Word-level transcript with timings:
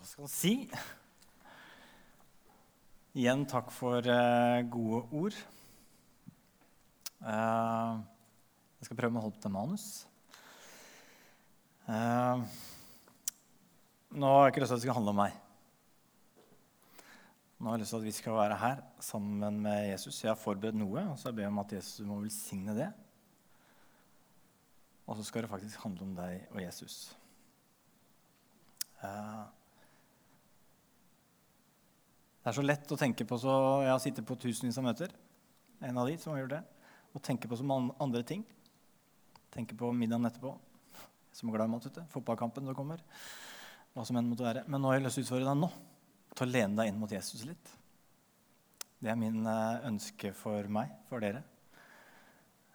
hva 0.00 0.06
skal 0.08 0.24
man 0.24 0.30
si? 0.32 0.52
Igjen 3.20 3.42
takk 3.50 3.68
for 3.74 4.00
uh, 4.00 4.60
gode 4.72 5.00
ord. 5.12 5.36
Uh, 7.20 8.00
jeg 8.80 8.88
skal 8.88 8.96
prøve 8.96 9.20
å 9.20 9.24
holde 9.26 9.34
opp 9.34 9.42
til 9.44 9.52
manus. 9.52 9.84
Uh, 11.84 12.40
nå 14.16 14.32
har 14.32 14.46
jeg 14.46 14.54
ikke 14.54 14.64
lyst 14.64 14.72
til 14.72 14.78
at 14.78 14.80
det 14.80 14.86
skal 14.86 14.98
handle 15.02 15.12
om 15.12 15.20
meg. 15.20 15.36
Nå 17.60 17.68
har 17.68 17.76
jeg 17.76 17.84
lyst 17.84 17.92
til 17.92 18.00
at 18.00 18.08
vi 18.08 18.16
skal 18.22 18.40
være 18.40 18.58
her 18.64 18.82
sammen 19.04 19.62
med 19.68 19.84
Jesus. 19.90 20.24
Jeg 20.24 20.32
har 20.32 20.42
forberedt 20.46 20.80
noe, 20.80 21.04
og 21.12 21.20
så 21.20 21.28
ber 21.28 21.44
jeg 21.44 21.52
om 21.52 21.60
at 21.66 21.76
Jesus 21.76 22.08
må 22.08 22.22
velsigne 22.24 22.80
det. 22.80 22.88
Og 25.04 25.20
så 25.20 25.28
skal 25.28 25.44
det 25.44 25.52
faktisk 25.52 25.84
handle 25.84 26.08
om 26.08 26.20
deg 26.24 26.48
og 26.54 26.62
Jesus. 26.64 27.02
Uh, 29.04 29.44
det 32.40 32.48
er 32.48 32.56
så 32.56 32.64
lett 32.64 32.92
å 32.92 32.96
tenke 32.96 33.26
på 33.28 33.36
så 33.40 33.52
Jeg 33.84 33.92
har 33.92 34.00
sittet 34.00 34.26
på 34.26 34.36
tusenvis 34.40 34.78
av 34.80 34.86
møter. 34.86 35.12
En 35.84 35.98
av 36.00 36.08
de 36.08 36.16
som 36.20 36.32
har 36.32 36.40
gjort 36.40 36.54
det. 36.54 36.62
Og 37.12 37.22
tenke 37.24 37.48
på 37.50 37.58
så 37.58 37.66
mange 37.66 37.92
andre 38.00 38.22
ting. 38.24 38.46
Tenke 39.52 39.76
på 39.76 39.90
middagen 39.92 40.24
etterpå. 40.28 40.54
Som 41.36 41.50
er 41.50 41.58
glad 41.58 41.68
i 41.68 41.74
mat. 41.74 41.86
ute. 41.86 42.06
Fotballkampen 42.14 42.64
som 42.64 42.78
kommer. 42.78 43.02
Hva 43.92 44.06
som 44.06 44.16
enn 44.16 44.30
måtte 44.30 44.46
være. 44.46 44.64
Men 44.68 44.80
nå 44.80 44.88
har 44.88 44.98
jeg 44.98 45.04
lyst 45.04 45.20
til 45.20 45.24
å 45.24 45.28
utfordre 45.28 45.50
deg 45.50 45.60
nå 45.60 45.70
til 46.30 46.46
å 46.46 46.52
lene 46.54 46.78
deg 46.78 46.88
inn 46.88 47.00
mot 47.00 47.12
Jesus 47.12 47.44
litt. 47.44 47.72
Det 49.00 49.10
er 49.10 49.18
min 49.18 49.44
eh, 49.48 49.88
ønske 49.88 50.32
for 50.36 50.68
meg, 50.72 50.92
for 51.10 51.24
dere. 51.24 51.42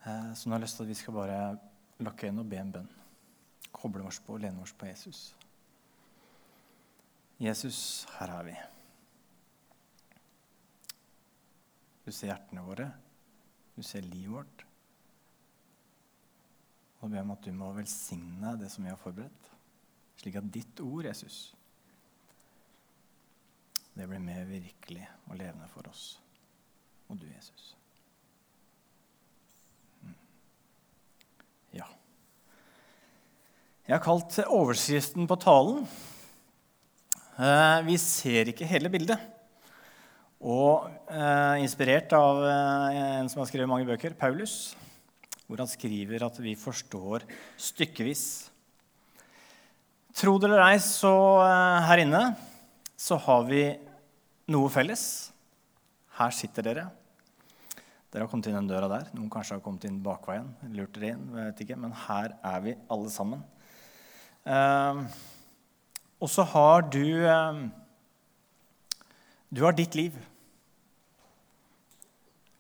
Eh, 0.03 0.29
så 0.35 0.45
nå 0.45 0.55
har 0.55 0.61
jeg 0.61 0.67
lyst 0.67 0.81
til 0.81 0.85
at 0.85 0.91
vi 0.91 0.99
skal 0.99 1.17
bare 1.17 1.39
lukke 2.05 2.29
øynene 2.29 2.45
og 2.45 2.51
be 2.51 2.61
en 2.61 2.75
bønn. 2.77 2.93
Koble 3.73 4.05
oss 4.05 4.21
på 4.21 4.37
og 4.37 4.45
lene 4.45 4.61
oss 4.61 4.75
på 4.77 4.89
Jesus. 4.91 5.25
Jesus, 7.41 7.79
her 8.19 8.37
er 8.37 8.49
vi. 8.51 8.57
Du 12.05 12.11
ser 12.13 12.29
hjertene 12.29 12.63
våre. 12.65 12.89
Du 13.75 13.83
ser 13.83 14.05
livet 14.05 14.33
vårt. 14.37 14.65
Og 17.01 17.11
ber 17.11 17.25
om 17.25 17.33
at 17.35 17.45
du 17.45 17.51
må 17.53 17.71
velsigne 17.75 18.55
det 18.59 18.69
som 18.73 18.85
vi 18.85 18.93
har 18.93 19.01
forberedt, 19.01 19.49
slik 20.21 20.37
at 20.39 20.47
ditt 20.53 20.79
ord, 20.81 21.05
Jesus, 21.05 21.53
det 23.95 24.07
blir 24.09 24.23
mer 24.23 24.45
virkelig 24.49 25.05
og 25.29 25.37
levende 25.37 25.67
for 25.71 25.87
oss 25.91 26.15
og 27.09 27.19
du, 27.21 27.27
Jesus. 27.29 27.75
Mm. 30.01 30.15
Ja. 31.77 31.87
Jeg 33.85 33.97
har 33.97 34.03
kalt 34.03 34.39
overskriften 34.45 35.27
på 35.29 35.37
talen 35.37 35.85
eh, 37.37 37.85
'Vi 37.85 37.97
ser 38.01 38.49
ikke 38.49 38.65
hele 38.65 38.89
bildet'. 38.89 39.34
Og 40.45 40.85
eh, 41.09 41.61
inspirert 41.65 42.11
av 42.13 42.43
eh, 42.45 42.97
en 43.17 43.29
som 43.31 43.41
har 43.41 43.49
skrevet 43.49 43.69
mange 43.69 43.87
bøker, 43.87 44.13
Paulus, 44.13 44.75
hvor 45.49 45.57
han 45.61 45.69
skriver 45.69 46.25
at 46.27 46.37
vi 46.37 46.53
forstår 46.59 47.25
stykkevis. 47.57 48.25
Tro 50.15 50.35
det 50.37 50.51
eller 50.51 50.61
ei, 50.67 50.75
så 50.79 51.15
eh, 51.43 51.87
her 51.89 52.03
inne 52.03 52.21
så 52.95 53.17
har 53.25 53.47
vi 53.49 53.63
noe 54.53 54.69
felles. 54.69 55.05
Her 56.19 56.31
sitter 56.31 56.69
dere. 56.69 56.85
Dere 58.13 58.23
har 58.23 58.29
kommet 58.31 58.47
inn 58.47 58.55
den 58.55 58.69
døra 58.69 58.87
der. 58.87 59.09
Noen 59.17 59.31
kanskje 59.33 59.57
har 59.57 59.63
kommet 59.65 59.83
inn 59.89 59.97
bakveien. 60.05 60.53
lurt 60.71 60.93
dere 60.95 61.15
inn, 61.15 61.25
vet 61.33 61.65
ikke, 61.65 61.75
Men 61.75 61.91
her 62.05 62.37
er 62.39 62.61
vi 62.63 62.75
alle 62.87 63.09
sammen. 63.11 63.41
Eh, 64.45 65.01
og 66.21 66.31
så 66.31 66.45
har 66.53 66.85
du 66.85 67.25
eh, 67.25 67.65
Du 69.49 69.65
har 69.65 69.73
ditt 69.73 69.95
liv. 69.95 70.13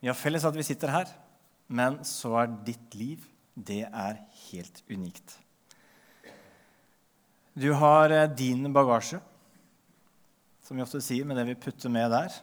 Vi 0.05 0.09
har 0.11 0.17
felles 0.19 0.43
at 0.45 0.53
vi 0.53 0.61
sitter 0.61 0.91
her, 0.93 1.09
men 1.65 1.95
så 2.05 2.35
er 2.37 2.51
ditt 2.67 2.93
liv 2.93 3.23
det 3.57 3.87
er 3.87 4.19
helt 4.51 4.83
unikt. 4.85 5.31
Du 7.57 7.71
har 7.73 8.13
eh, 8.13 8.27
din 8.29 8.67
bagasje, 8.75 9.17
som 10.61 10.77
vi 10.77 10.83
ofte 10.85 11.01
sier 11.01 11.25
med 11.25 11.39
det 11.41 11.47
vi 11.47 11.55
putter 11.57 11.89
med 11.89 12.13
der. 12.13 12.37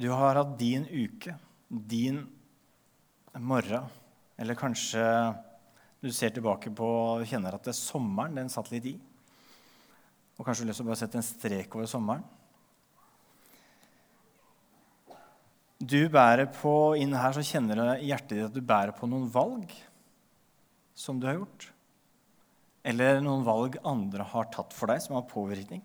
Du 0.00 0.08
har 0.14 0.40
hatt 0.40 0.54
din 0.56 0.88
uke, 0.88 1.34
din 1.68 2.22
morgen, 3.36 3.92
eller 4.40 4.56
kanskje 4.56 5.04
du 6.00 6.08
ser 6.08 6.32
tilbake 6.32 6.72
på 6.72 6.88
og 6.88 7.28
kjenner 7.28 7.58
at 7.58 7.68
det 7.68 7.74
er 7.74 7.82
sommeren 7.82 8.40
den 8.40 8.48
satt 8.48 8.72
litt 8.72 8.88
i. 8.94 8.96
Og 10.40 10.48
kanskje 10.48 10.64
du 10.64 10.70
har 10.70 10.72
lyst 10.72 10.80
til 10.80 10.88
å 10.88 10.94
bare 10.94 11.02
sette 11.04 11.20
en 11.20 11.32
strek 11.34 11.76
over 11.76 11.92
sommeren. 11.92 12.24
Du 15.76 16.08
bærer 16.08 16.48
på 16.48 16.96
inn 16.96 17.12
her, 17.16 17.34
så 17.36 17.44
kjenner 17.44 17.98
hjertet 18.00 18.36
ditt 18.38 18.46
at 18.48 18.54
du 18.54 18.64
bærer 18.64 18.94
på 18.96 19.08
noen 19.10 19.28
valg 19.32 19.72
som 20.96 21.20
du 21.20 21.26
har 21.28 21.36
gjort. 21.36 21.68
Eller 22.86 23.20
noen 23.20 23.44
valg 23.44 23.76
andre 23.84 24.24
har 24.30 24.48
tatt 24.54 24.72
for 24.72 24.88
deg, 24.88 25.02
som 25.02 25.18
har 25.18 25.28
påvirkning. 25.28 25.82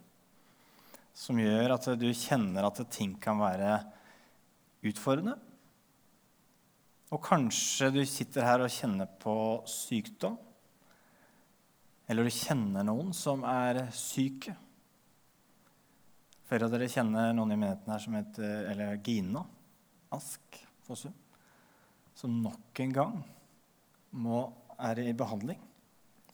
Som 1.17 1.41
gjør 1.41 1.75
at 1.75 1.89
du 1.99 2.07
kjenner 2.15 2.67
at 2.67 2.79
ting 2.93 3.17
kan 3.19 3.41
være 3.41 3.81
utfordrende. 4.87 5.35
Og 7.11 7.19
kanskje 7.25 7.89
du 7.91 8.01
sitter 8.07 8.47
her 8.47 8.63
og 8.63 8.71
kjenner 8.71 9.09
på 9.19 9.35
sykdom. 9.67 10.37
Eller 12.07 12.27
du 12.27 12.31
kjenner 12.31 12.85
noen 12.87 13.11
som 13.15 13.43
er 13.47 13.89
syke. 13.95 14.53
Flere 16.47 16.67
av 16.67 16.73
dere 16.73 16.87
kjenner 16.91 17.33
noen 17.35 17.53
i 17.55 17.59
menigheten 17.59 17.91
her 17.91 18.03
som 18.03 18.15
heter 18.15 18.71
eller 18.71 19.01
Gina. 19.03 19.43
Ask 20.11 20.57
Fossum, 20.85 21.13
som 22.17 22.41
nok 22.43 22.79
en 22.83 22.95
gang 22.95 23.19
må, 24.11 24.43
er 24.81 24.99
i 25.03 25.13
behandling. 25.13 25.59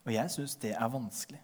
Og 0.06 0.14
jeg 0.16 0.32
syns 0.32 0.56
det 0.62 0.72
er 0.74 0.92
vanskelig. 0.92 1.42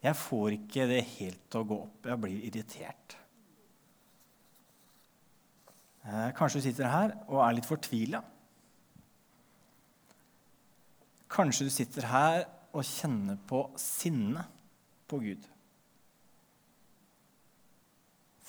Jeg 0.00 0.16
får 0.16 0.56
ikke 0.56 0.86
det 0.88 1.00
helt 1.18 1.40
til 1.52 1.62
å 1.62 1.68
gå 1.68 1.78
opp. 1.86 2.06
Jeg 2.08 2.20
blir 2.20 2.44
irritert. 2.48 3.16
Eh, 6.04 6.30
kanskje 6.36 6.60
du 6.60 6.64
sitter 6.64 6.88
her 6.88 7.14
og 7.28 7.42
er 7.44 7.56
litt 7.56 7.68
fortvila. 7.68 8.22
Kanskje 11.30 11.68
du 11.68 11.72
sitter 11.72 12.08
her 12.10 12.44
og 12.72 12.86
kjenner 12.86 13.36
på 13.50 13.64
sinne 13.80 14.46
på 15.10 15.20
Gud. 15.22 15.44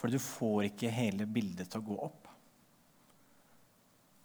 For 0.01 0.09
du 0.09 0.17
får 0.17 0.71
ikke 0.71 0.89
hele 0.89 1.27
bildet 1.29 1.69
til 1.69 1.77
å 1.77 1.85
gå 1.91 1.95
opp. 2.07 2.29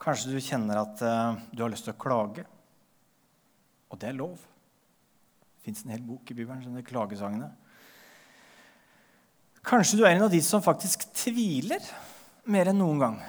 Kanskje 0.00 0.32
du 0.32 0.40
kjenner 0.40 0.80
at 0.80 1.02
uh, 1.04 1.36
du 1.52 1.60
har 1.60 1.68
lyst 1.72 1.84
til 1.84 1.92
å 1.92 2.00
klage. 2.00 2.46
Og 3.92 4.00
det 4.00 4.08
er 4.08 4.16
lov. 4.16 4.40
Det 4.40 5.66
fins 5.66 5.84
en 5.84 5.92
hel 5.92 6.04
bok 6.06 6.32
i 6.32 6.36
Bibelen 6.38 6.64
som 6.64 6.72
heter 6.72 6.88
Klagesangene. 6.88 7.50
Kanskje 9.66 10.00
du 10.00 10.06
er 10.06 10.14
en 10.14 10.24
av 10.28 10.32
de 10.32 10.40
som 10.46 10.64
faktisk 10.64 11.04
tviler 11.12 11.84
mer 12.48 12.70
enn 12.72 12.80
noen 12.80 13.02
gang. 13.02 13.20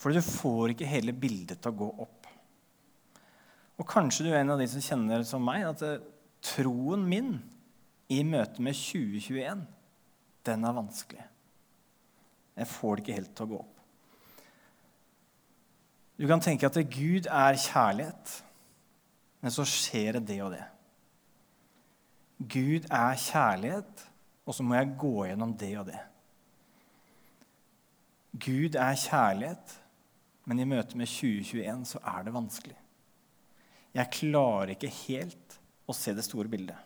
For 0.00 0.14
du 0.14 0.24
får 0.24 0.72
ikke 0.72 0.88
hele 0.88 1.12
bildet 1.12 1.60
til 1.60 1.74
å 1.74 1.80
gå 1.84 1.92
opp. 2.06 2.32
Og 3.76 3.88
kanskje 3.90 4.24
du 4.24 4.32
er 4.32 4.40
en 4.40 4.56
av 4.56 4.62
de 4.62 4.70
som 4.72 4.88
kjenner 4.88 5.28
som 5.28 5.44
meg, 5.44 5.68
at 5.68 5.84
uh, 5.84 6.00
troen 6.54 7.04
min 7.04 7.34
i 8.08 8.24
møte 8.24 8.64
med 8.64 8.78
2021 8.78 9.66
den 10.46 10.64
er 10.64 10.76
vanskelig. 10.76 11.24
Jeg 12.54 12.70
får 12.70 12.96
det 12.96 13.04
ikke 13.04 13.18
helt 13.18 13.32
til 13.34 13.46
å 13.46 13.52
gå 13.52 13.60
opp. 13.62 13.70
Du 16.14 16.26
kan 16.30 16.42
tenke 16.42 16.68
at 16.68 16.78
Gud 16.94 17.26
er 17.26 17.58
kjærlighet, 17.58 18.34
men 19.42 19.54
så 19.54 19.66
skjer 19.66 20.20
det 20.20 20.28
det 20.30 20.40
og 20.44 20.52
det. 20.54 20.62
Gud 22.38 22.86
er 22.90 23.18
kjærlighet, 23.18 24.04
og 24.44 24.54
så 24.54 24.66
må 24.66 24.76
jeg 24.76 24.94
gå 25.00 25.14
gjennom 25.26 25.56
det 25.58 25.72
og 25.80 25.88
det. 25.88 26.00
Gud 28.44 28.78
er 28.78 28.98
kjærlighet, 28.98 29.74
men 30.44 30.60
i 30.60 30.68
møte 30.68 30.98
med 30.98 31.10
2021 31.10 31.84
så 31.88 32.00
er 32.14 32.24
det 32.26 32.34
vanskelig. 32.34 32.78
Jeg 33.94 34.10
klarer 34.16 34.74
ikke 34.74 34.90
helt 35.04 35.58
å 35.86 35.94
se 35.96 36.14
det 36.16 36.24
store 36.26 36.50
bildet. 36.50 36.78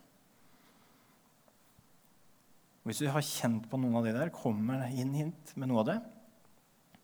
Hvis 2.88 3.02
du 3.02 3.10
har 3.12 3.20
kjent 3.20 3.66
på 3.68 3.76
noen 3.76 3.98
av 4.00 4.06
de 4.06 4.14
der, 4.16 4.30
kommer 4.32 4.86
inn 4.88 5.10
hint 5.12 5.50
med 5.60 5.68
noe 5.68 5.82
av 5.82 5.90
det, 5.90 5.98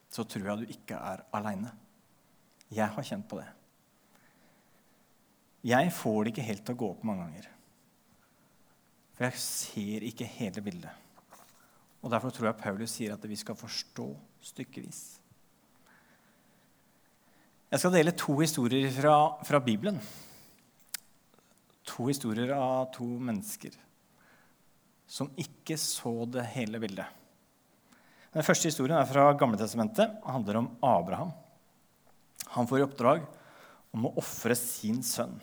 så 0.09 0.25
tror 0.25 0.47
jeg 0.49 0.63
du 0.63 0.73
ikke 0.73 0.97
er 0.97 1.21
aleine. 1.37 1.75
Jeg 2.73 2.89
har 2.95 3.05
kjent 3.05 3.27
på 3.29 3.37
det. 3.37 3.51
Jeg 5.69 5.93
får 5.93 6.19
det 6.23 6.33
ikke 6.33 6.47
helt 6.49 6.65
til 6.65 6.77
å 6.77 6.81
gå 6.81 6.91
opp 6.95 7.05
mange 7.05 7.27
ganger. 7.27 7.51
For 9.13 9.29
jeg 9.29 9.45
ser 9.45 10.09
ikke 10.09 10.33
hele 10.39 10.65
bildet. 10.65 11.05
Og 12.01 12.11
Derfor 12.17 12.33
tror 12.33 12.49
jeg 12.49 12.61
Paulus 12.65 12.97
sier 12.97 13.13
at 13.13 13.29
vi 13.29 13.37
skal 13.37 13.61
forstå 13.61 14.09
stykkevis. 14.55 15.05
Jeg 17.69 17.83
skal 17.83 17.93
dele 17.93 18.17
to 18.17 18.41
historier 18.41 18.89
fra, 18.93 19.17
fra 19.45 19.61
Bibelen. 19.61 20.01
To 21.93 22.09
historier 22.09 22.57
av 22.57 22.89
to 22.97 23.05
mennesker 23.05 23.77
som 25.07 25.31
ikke 25.37 25.77
så 25.81 26.25
det 26.31 26.47
hele 26.55 26.81
bildet. 26.83 27.07
Den 28.35 28.43
første 28.43 28.67
historien 28.67 28.97
er 28.99 29.07
fra 29.07 29.29
Gamletestamentet 29.39 30.19
og 30.25 30.33
handler 30.35 30.59
om 30.59 30.71
Abraham. 30.83 31.31
Han 32.57 32.67
får 32.67 32.81
i 32.81 32.87
oppdrag 32.87 33.27
om 33.95 34.09
å 34.09 34.15
ofre 34.19 34.57
sin 34.59 35.03
sønn. 35.07 35.37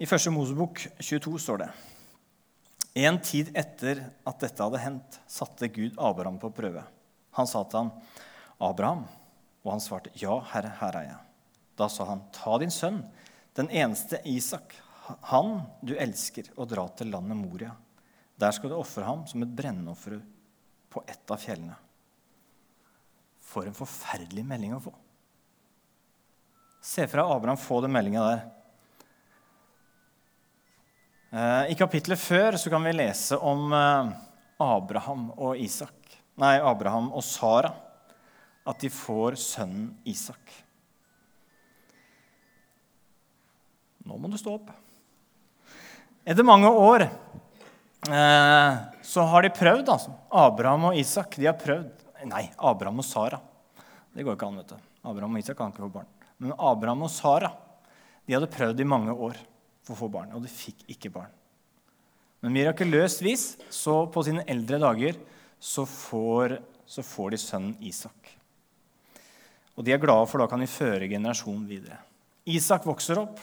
I 0.00 0.08
første 0.08 0.32
Mosebok 0.32 0.80
22 0.98 1.36
står 1.44 1.62
det 1.62 1.68
En 3.04 3.20
tid 3.22 3.52
etter 3.56 4.00
at 4.28 4.40
dette 4.40 4.64
hadde 4.64 4.80
hendt, 4.80 5.18
satte 5.30 5.68
Gud 5.72 5.96
Abraham 6.00 6.40
på 6.40 6.50
prøve. 6.52 6.82
Han 7.36 7.46
sa 7.48 7.62
til 7.64 7.78
ham, 7.78 7.92
'Abraham.' 8.60 9.06
Og 9.64 9.70
han 9.72 9.80
svarte, 9.80 10.10
'Ja, 10.14 10.40
Herre, 10.52 10.72
her 10.80 10.96
er 10.96 11.04
jeg.' 11.06 11.24
Da 11.76 11.88
sa 11.88 12.04
han, 12.04 12.22
'Ta 12.32 12.58
din 12.58 12.70
sønn, 12.70 13.04
den 13.54 13.68
eneste 13.70 14.20
Isak, 14.24 14.74
han 15.02 15.54
du 15.82 15.94
elsker, 15.98 16.50
og 16.56 16.68
dra 16.70 16.86
til 16.96 17.10
landet 17.12 17.38
Moria. 17.38 17.72
Der 18.38 18.54
skal 18.54 18.70
du 18.70 18.78
ofre 18.78 19.06
ham 19.06 19.24
som 19.26 19.42
et 19.44 19.54
brennoffer 19.54 20.20
på 20.92 21.02
ett 21.06 21.30
av 21.30 21.40
fjellene.' 21.42 21.78
For 23.52 23.66
en 23.68 23.76
forferdelig 23.76 24.44
melding 24.48 24.72
å 24.76 24.80
få. 24.80 24.92
Se 26.82 27.04
for 27.06 27.20
deg 27.20 27.32
Abraham 27.34 27.58
få 27.60 27.80
den 27.84 27.92
meldinga 27.94 28.22
der. 28.24 28.40
Eh, 31.32 31.72
I 31.72 31.76
kapittelet 31.78 32.20
før 32.20 32.56
så 32.58 32.72
kan 32.72 32.82
vi 32.84 32.94
lese 32.96 33.36
om 33.38 33.72
eh, 33.76 34.10
Abraham 34.62 35.28
og 35.36 35.60
Isak. 35.60 35.94
Nei, 36.40 36.56
Abraham 36.58 37.12
og 37.12 37.24
Sara. 37.24 37.70
At 38.66 38.80
de 38.82 38.90
får 38.94 39.36
sønnen 39.42 39.92
Isak. 40.08 40.52
Nå 44.06 44.18
må 44.18 44.30
du 44.30 44.38
stå 44.38 44.56
opp. 44.58 44.70
Etter 46.22 46.46
mange 46.46 46.68
år 46.70 47.02
eh, 47.02 48.76
så 49.02 49.24
har 49.26 49.42
de 49.42 49.50
prøvd, 49.50 49.88
altså. 49.90 50.12
Abraham 50.30 50.92
og 50.92 50.98
Isak. 50.98 51.34
De 51.34 51.48
har 51.48 51.58
prøvd 51.58 51.90
Nei, 52.30 52.44
Abraham 52.62 53.00
og 53.02 53.06
Sara. 53.06 53.40
Det 54.14 54.22
går 54.22 54.36
ikke 54.36 54.46
an. 54.46 54.60
vet 54.60 54.70
du. 54.70 54.90
Abraham 55.10 55.34
og 55.34 55.42
Isak 55.42 55.58
kan 55.58 55.72
ikke 55.72 55.82
få 55.82 55.94
barn. 55.96 56.10
Men 56.38 56.54
Abraham 56.54 57.02
og 57.08 57.10
Sara 57.10 57.50
de 58.22 58.36
hadde 58.36 58.50
prøvd 58.54 58.78
i 58.84 58.86
mange 58.86 59.10
år 59.10 59.34
for 59.82 59.96
å 59.96 59.98
få 60.04 60.08
barn, 60.14 60.30
og 60.30 60.44
de 60.44 60.50
fikk 60.50 60.84
ikke 60.94 61.10
barn. 61.10 61.32
Men 62.42 62.54
mirakuløst 62.54 63.22
vis, 63.26 63.44
så 63.66 64.04
på 64.06 64.22
sine 64.22 64.44
eldre 64.50 64.78
dager, 64.82 65.18
så 65.58 65.82
får, 65.90 66.60
så 66.86 67.02
får 67.02 67.34
de 67.34 67.40
sønnen 67.42 67.74
Isak. 67.82 68.30
Og 69.74 69.82
de 69.82 69.94
er 69.94 69.98
glade, 70.02 70.28
for 70.30 70.38
da 70.38 70.46
kan 70.46 70.62
de 70.62 70.70
føre 70.70 71.10
generasjonen 71.10 71.66
videre. 71.66 71.98
Isak 72.46 72.86
vokser 72.86 73.18
opp, 73.24 73.42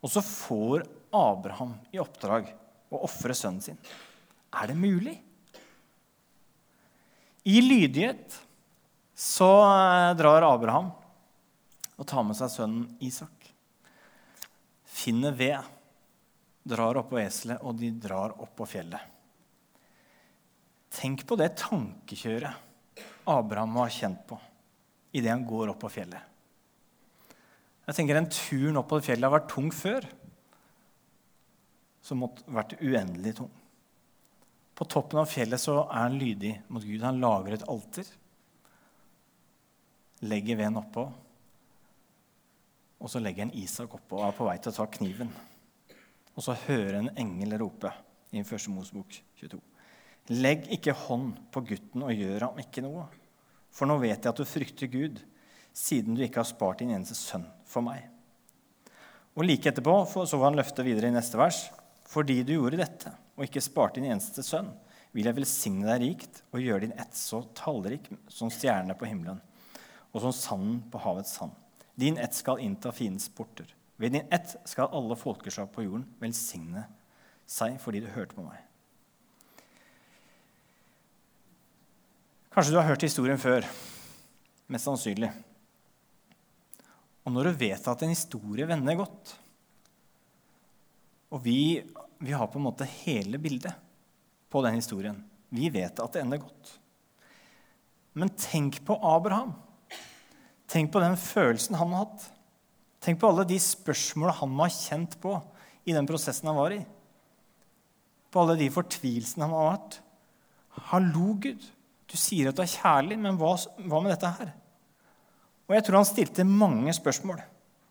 og 0.00 0.12
så 0.12 0.24
får 0.24 0.86
Abraham 1.16 1.74
i 1.92 2.00
oppdrag 2.02 2.50
å 2.92 3.02
ofre 3.06 3.34
sønnen 3.36 3.64
sin. 3.64 3.78
Er 4.54 4.70
det 4.70 4.78
mulig? 4.78 5.16
I 7.46 7.60
lydighet 7.62 8.36
så 9.16 9.50
eh, 9.64 10.12
drar 10.18 10.44
Abraham 10.48 10.90
og 11.96 12.08
tar 12.08 12.24
med 12.26 12.36
seg 12.38 12.52
sønnen 12.52 12.88
Isak. 13.04 13.50
Finner 14.96 15.34
ved, 15.36 15.60
drar 16.66 16.98
opp 16.98 17.12
på 17.12 17.20
eselet, 17.20 17.62
og 17.62 17.78
de 17.78 17.92
drar 18.02 18.34
opp 18.42 18.52
på 18.58 18.66
fjellet. 18.68 19.00
Tenk 20.96 21.26
på 21.28 21.36
det 21.38 21.52
tankekjøret 21.60 23.02
Abraham 23.28 23.76
har 23.82 23.92
kjent 23.92 24.22
på 24.28 24.38
idet 25.16 25.32
han 25.32 25.46
går 25.48 25.72
opp 25.72 25.80
på 25.84 25.90
fjellet. 25.92 26.20
Jeg 27.86 27.98
tenker 27.98 28.18
Den 28.18 28.30
turen 28.32 28.78
opp 28.80 28.88
på 28.90 29.00
fjellet 29.04 29.28
har 29.28 29.36
vært 29.36 29.52
tung 29.52 29.70
før. 29.72 30.04
Som 32.06 32.22
måtte 32.22 32.46
vært 32.54 32.76
uendelig 32.78 33.34
tung. 33.40 33.50
På 34.76 34.84
toppen 34.86 35.18
av 35.22 35.30
fjellet 35.30 35.58
så 35.58 35.80
er 35.86 36.02
han 36.04 36.18
lydig 36.20 36.52
mot 36.68 36.84
Gud. 36.84 37.02
Han 37.02 37.20
lager 37.22 37.56
et 37.56 37.68
alter, 37.72 38.08
legger 40.28 40.58
veden 40.60 40.78
oppå, 40.78 41.06
og 42.96 43.12
så 43.12 43.20
legger 43.20 43.46
han 43.46 43.56
Isak 43.56 43.94
oppå 43.96 44.20
og 44.20 44.26
er 44.28 44.36
på 44.36 44.48
vei 44.48 44.56
til 44.60 44.72
å 44.72 44.76
ta 44.76 44.86
kniven. 44.98 45.30
Og 46.36 46.44
så 46.44 46.56
hører 46.66 47.00
en 47.00 47.12
engel 47.16 47.56
rope 47.60 47.92
i 48.32 48.42
1. 48.42 48.68
Mosebok 48.72 49.16
22. 49.40 49.60
Legg 50.36 50.66
ikke 50.74 50.96
hånd 51.06 51.36
på 51.54 51.62
gutten 51.68 52.04
og 52.04 52.12
gjør 52.12 52.48
ham 52.48 52.60
ikke 52.60 52.84
noe. 52.84 53.06
For 53.72 53.88
nå 53.88 53.98
vet 54.02 54.18
jeg 54.18 54.32
at 54.32 54.40
du 54.40 54.48
frykter 54.48 54.90
Gud, 54.90 55.20
siden 55.76 56.16
du 56.16 56.24
ikke 56.24 56.40
har 56.42 56.48
spart 56.48 56.80
din 56.80 56.92
eneste 56.96 57.16
sønn 57.18 57.44
for 57.68 57.84
meg. 57.84 58.04
Og 59.36 59.44
like 59.44 59.68
etterpå 59.68 59.94
så 60.08 60.24
får 60.32 60.46
han 60.48 60.56
løfte 60.56 60.84
videre 60.84 61.10
i 61.12 61.14
neste 61.14 61.38
vers. 61.38 61.66
Fordi 62.06 62.40
du 62.46 62.54
gjorde 62.56 62.80
dette 62.80 63.12
og 63.36 63.44
ikke 63.46 63.62
sparte 63.64 64.00
din 64.00 64.10
eneste 64.10 64.44
sønn, 64.46 64.70
vil 65.16 65.28
jeg 65.28 65.36
velsigne 65.38 65.88
deg 65.88 66.02
rikt 66.02 66.42
og 66.52 66.62
gjøre 66.62 66.84
din 66.84 66.96
ett 67.00 67.16
så 67.16 67.40
tallrik 67.56 68.08
som 68.32 68.52
stjernene 68.52 68.96
på 68.98 69.08
himmelen 69.08 69.40
og 70.12 70.22
som 70.22 70.34
sanden 70.34 70.78
på 70.92 71.00
havets 71.02 71.34
sand. 71.38 71.52
Din 71.96 72.18
ett 72.20 72.36
skal 72.36 72.60
innta 72.60 72.92
fiendens 72.92 73.28
porter. 73.32 73.68
Ved 73.96 74.12
din 74.12 74.28
ett 74.32 74.56
skal 74.68 74.92
alle 74.92 75.16
folkeslag 75.16 75.70
på 75.72 75.86
jorden 75.86 76.04
velsigne 76.20 76.84
seg 77.48 77.78
fordi 77.80 78.02
du 78.04 78.10
hørte 78.12 78.36
på 78.36 78.44
meg. 78.44 78.60
Kanskje 82.52 82.72
du 82.72 82.80
har 82.80 82.88
hørt 82.88 83.04
historien 83.04 83.40
før. 83.40 83.66
Mest 84.72 84.88
sannsynlig. 84.88 85.28
Og 87.26 87.34
når 87.34 87.50
du 87.50 87.60
vet 87.66 87.88
at 87.90 88.04
en 88.04 88.12
historie 88.12 88.68
vender 88.68 88.96
godt, 88.96 89.34
og 91.32 91.42
vi, 91.42 91.82
vi 92.22 92.34
har 92.34 92.48
på 92.50 92.60
en 92.60 92.66
måte 92.68 92.86
hele 93.02 93.40
bildet 93.42 93.74
på 94.52 94.62
den 94.64 94.78
historien 94.78 95.18
Vi 95.50 95.68
vet 95.72 95.98
at 96.02 96.14
det 96.14 96.22
ender 96.22 96.42
godt. 96.42 96.70
Men 98.16 98.32
tenk 98.34 98.80
på 98.86 98.96
Abraham. 99.04 99.52
Tenk 100.66 100.90
på 100.92 101.00
den 101.02 101.14
følelsen 101.20 101.76
han 101.78 101.92
har 101.94 102.06
hatt. 102.06 102.24
Tenk 103.04 103.20
på 103.20 103.28
alle 103.30 103.44
de 103.46 103.58
spørsmålene 103.62 104.38
han 104.40 104.52
må 104.52 104.66
ha 104.66 104.72
kjent 104.72 105.14
på 105.22 105.36
i 105.86 105.94
den 105.94 106.08
prosessen 106.08 106.50
han 106.50 106.58
var 106.58 106.74
i. 106.74 106.80
På 108.32 108.42
alle 108.42 108.56
de 108.58 108.68
fortvilelsene 108.74 109.46
han 109.46 109.54
har 109.54 109.68
vært. 109.70 109.98
Hallo, 110.90 111.36
Gud. 111.40 111.62
Du 112.10 112.16
sier 112.18 112.50
at 112.50 112.58
du 112.58 112.64
er 112.64 112.72
kjærlig, 112.72 113.18
men 113.22 113.38
hva, 113.38 113.54
hva 113.86 114.00
med 114.02 114.12
dette 114.12 114.32
her? 114.40 114.50
Og 115.66 115.74
jeg 115.76 115.86
tror 115.86 116.00
han 116.00 116.08
stilte 116.08 116.46
mange 116.46 116.94
spørsmål, 116.94 117.40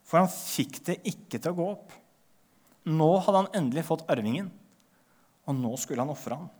for 0.06 0.22
han 0.22 0.32
fikk 0.32 0.82
det 0.90 1.00
ikke 1.12 1.40
til 1.40 1.52
å 1.52 1.58
gå 1.58 1.70
opp. 1.74 1.96
Nå 2.86 3.10
hadde 3.26 3.42
han 3.42 3.56
endelig 3.58 3.86
fått 3.88 4.06
arvingen, 4.12 4.52
og 5.46 5.58
nå 5.58 5.74
skulle 5.82 6.04
han 6.06 6.14
ofre 6.14 6.38
ham. 6.38 6.52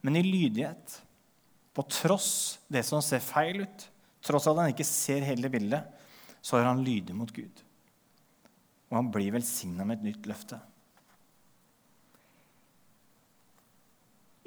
Men 0.00 0.16
i 0.16 0.24
lydighet 0.24 0.96
på 1.76 1.84
tross 1.92 2.58
det 2.72 2.82
som 2.86 3.02
ser 3.04 3.22
feil 3.22 3.62
ut, 3.62 3.86
tross 4.24 4.48
at 4.50 4.58
han 4.58 4.72
ikke 4.72 4.86
ser 4.86 5.26
hele 5.26 5.50
bildet, 5.52 5.86
så 6.42 6.58
er 6.58 6.66
han 6.66 6.82
lydig 6.82 7.14
mot 7.16 7.30
Gud. 7.32 7.62
Og 8.90 8.96
han 8.98 9.10
blir 9.12 9.34
velsigna 9.36 9.86
med 9.86 10.00
et 10.00 10.08
nytt 10.10 10.26
løfte. 10.26 10.58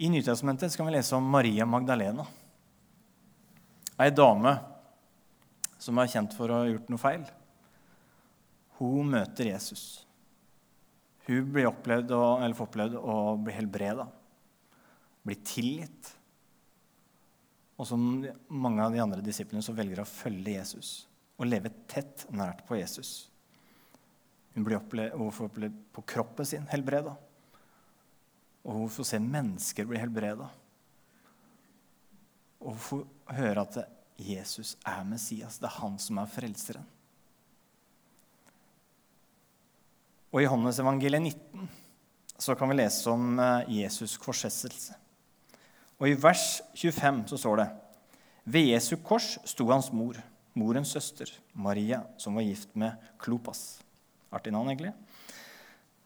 I 0.04 0.10
Nytestamentet 0.10 0.74
skal 0.74 0.90
vi 0.90 0.96
lese 0.98 1.16
om 1.16 1.30
Maria 1.32 1.68
Magdalena. 1.70 2.26
Ei 4.02 4.10
dame 4.12 4.58
som 5.80 6.00
er 6.02 6.10
kjent 6.12 6.34
for 6.36 6.50
å 6.50 6.64
ha 6.64 6.68
gjort 6.68 6.90
noe 6.92 7.00
feil. 7.00 7.24
Hun 8.84 9.14
møter 9.14 9.48
Jesus. 9.48 10.04
Hun 11.24 11.54
blir 11.56 11.70
opplevd, 11.70 12.12
eller 12.12 12.58
får 12.58 12.68
opplevd 12.68 12.98
å 13.00 13.16
bli 13.40 13.56
helbreda, 13.56 14.10
blir 15.24 15.40
tilgitt. 15.48 16.10
Og 17.80 17.88
som 17.88 18.04
mange 18.52 18.84
av 18.84 18.92
de 18.92 19.00
andre 19.00 19.24
disiplene 19.24 19.64
så 19.64 19.76
velger 19.76 20.04
å 20.04 20.10
følge 20.10 20.58
Jesus 20.58 20.92
og 21.40 21.48
leve 21.48 21.72
tett 21.90 22.26
nært 22.36 22.62
på 22.68 22.78
Jesus. 22.78 23.30
Hun, 24.54 24.66
blir 24.68 24.78
opplevd, 24.78 25.16
hun 25.18 25.32
får 25.34 25.50
opplevd 25.50 25.80
på 25.96 26.04
kroppen 26.14 26.48
sin 26.48 26.68
helbreda. 26.70 27.16
Og 28.64 28.84
hun 28.84 28.92
får 28.92 29.08
se 29.10 29.20
mennesker 29.24 29.88
bli 29.90 30.00
helbreda. 30.00 30.50
Og 32.62 32.76
hun 32.76 32.84
får 32.84 33.08
høre 33.40 33.64
at 33.66 33.80
Jesus 34.20 34.76
er 34.88 35.02
Messias. 35.08 35.58
Det 35.60 35.72
er 35.72 35.80
han 35.80 35.98
som 36.00 36.22
er 36.22 36.30
frelseren. 36.32 36.86
Og 40.34 40.42
i 40.42 40.48
Johannesevangeliet 40.48 41.22
19 41.22 41.70
så 42.42 42.56
kan 42.58 42.72
vi 42.72 42.80
lese 42.80 43.12
om 43.12 43.38
eh, 43.40 43.70
Jesus' 43.86 44.18
korsfestelse. 44.20 44.98
Og 46.02 46.10
i 46.10 46.18
vers 46.18 46.58
25 46.74 47.28
så 47.30 47.38
står 47.38 47.62
det 47.62 47.68
Ved 48.56 48.72
Jesu 48.74 48.98
kors 49.06 49.38
sto 49.48 49.70
hans 49.70 49.92
mor, 49.94 50.18
morens 50.58 50.92
søster, 50.98 51.30
Maria, 51.54 52.02
som 52.18 52.36
var 52.36 52.48
gift 52.48 52.74
med 52.76 52.98
Klopas. 53.22 53.78
Artig 54.34 54.52
navn, 54.52 54.74
egentlig. 54.74 54.92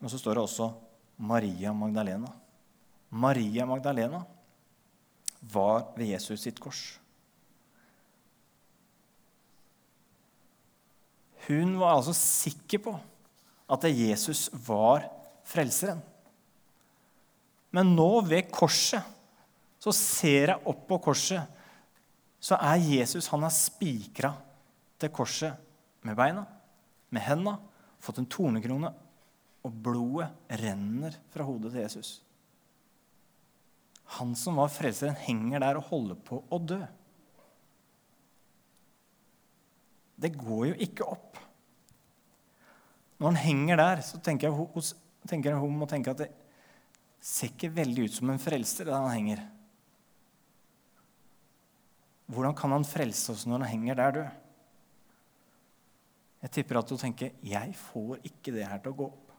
Og 0.04 0.12
så 0.12 0.20
står 0.20 0.36
det 0.36 0.44
også 0.44 0.70
Maria 1.18 1.72
Magdalena. 1.74 2.30
Maria 3.10 3.66
Magdalena 3.66 4.22
var 5.42 5.94
ved 5.96 6.12
Jesus 6.12 6.44
sitt 6.44 6.60
kors. 6.60 7.00
Hun 11.48 11.78
var 11.80 11.96
altså 11.96 12.14
sikker 12.14 12.84
på 12.84 13.00
at 13.68 13.88
Jesus 13.92 14.48
var 14.68 15.06
frelseren. 15.48 16.00
Men 17.76 17.94
nå, 17.96 18.10
ved 18.26 18.50
korset, 18.54 19.04
så 19.78 19.94
ser 19.94 20.54
jeg 20.54 20.68
opp 20.68 20.86
på 20.90 21.00
korset, 21.10 21.44
så 22.40 22.58
er 22.64 22.80
Jesus 22.82 23.28
han 23.32 23.44
er 23.46 23.54
spikra 23.54 24.32
til 24.98 25.12
korset 25.14 25.58
med 26.08 26.16
beina, 26.18 26.46
med 27.12 27.24
henda, 27.24 27.58
fått 28.02 28.22
en 28.22 28.30
tornekrone, 28.30 28.94
og 29.68 29.82
blodet 29.84 30.30
renner 30.62 31.16
fra 31.34 31.46
hodet 31.46 31.74
til 31.74 31.84
Jesus. 31.84 32.12
Han 34.18 34.32
som 34.40 34.62
var 34.62 34.72
frelseren, 34.72 35.18
henger 35.20 35.60
der 35.66 35.80
og 35.80 35.90
holder 35.90 36.20
på 36.30 36.40
å 36.48 36.60
dø. 36.64 36.80
Det 40.18 40.32
går 40.38 40.70
jo 40.70 40.78
ikke 40.88 41.10
opp. 41.18 41.42
Når 43.18 43.32
han 43.32 43.40
henger 43.42 43.80
der, 43.82 44.02
så 44.06 44.20
tenker 44.22 44.50
jeg, 44.50 44.68
hos, 44.74 44.94
tenker 45.28 45.52
jeg 45.54 45.62
hun 45.62 45.78
må 45.80 45.88
tenke 45.90 46.14
at 46.14 46.22
det 46.22 46.32
ser 47.24 47.50
ikke 47.50 47.74
veldig 47.74 48.08
ut 48.08 48.18
som 48.20 48.30
en 48.30 48.42
frelser 48.42 48.90
der 48.90 48.98
han 49.02 49.16
henger. 49.16 49.46
Hvordan 52.28 52.58
kan 52.60 52.76
han 52.76 52.86
frelse 52.86 53.34
oss 53.34 53.48
når 53.48 53.64
han 53.64 53.72
henger 53.72 53.98
der 53.98 54.18
du? 54.18 54.22
Jeg 56.44 56.54
tipper 56.54 56.78
at 56.80 56.90
hun 56.94 57.00
tenker 57.02 57.32
'Jeg 57.42 57.74
får 57.76 58.20
ikke 58.24 58.54
det 58.54 58.68
her 58.68 58.78
til 58.78 58.92
å 58.92 58.98
gå 58.98 59.06
opp'. 59.08 59.34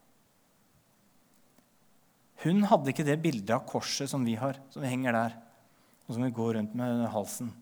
Hun 2.42 2.62
hadde 2.62 2.90
ikke 2.90 3.06
det 3.06 3.22
bildet 3.22 3.50
av 3.50 3.66
korset 3.66 4.10
som 4.10 4.24
vi 4.24 4.34
har, 4.34 4.58
som 4.70 4.82
vi 4.82 4.88
henger 4.88 5.12
der, 5.12 5.36
og 6.06 6.14
som 6.14 6.22
vi 6.22 6.30
går 6.30 6.54
rundt 6.54 6.74
med 6.74 7.06
halsen. 7.10 7.52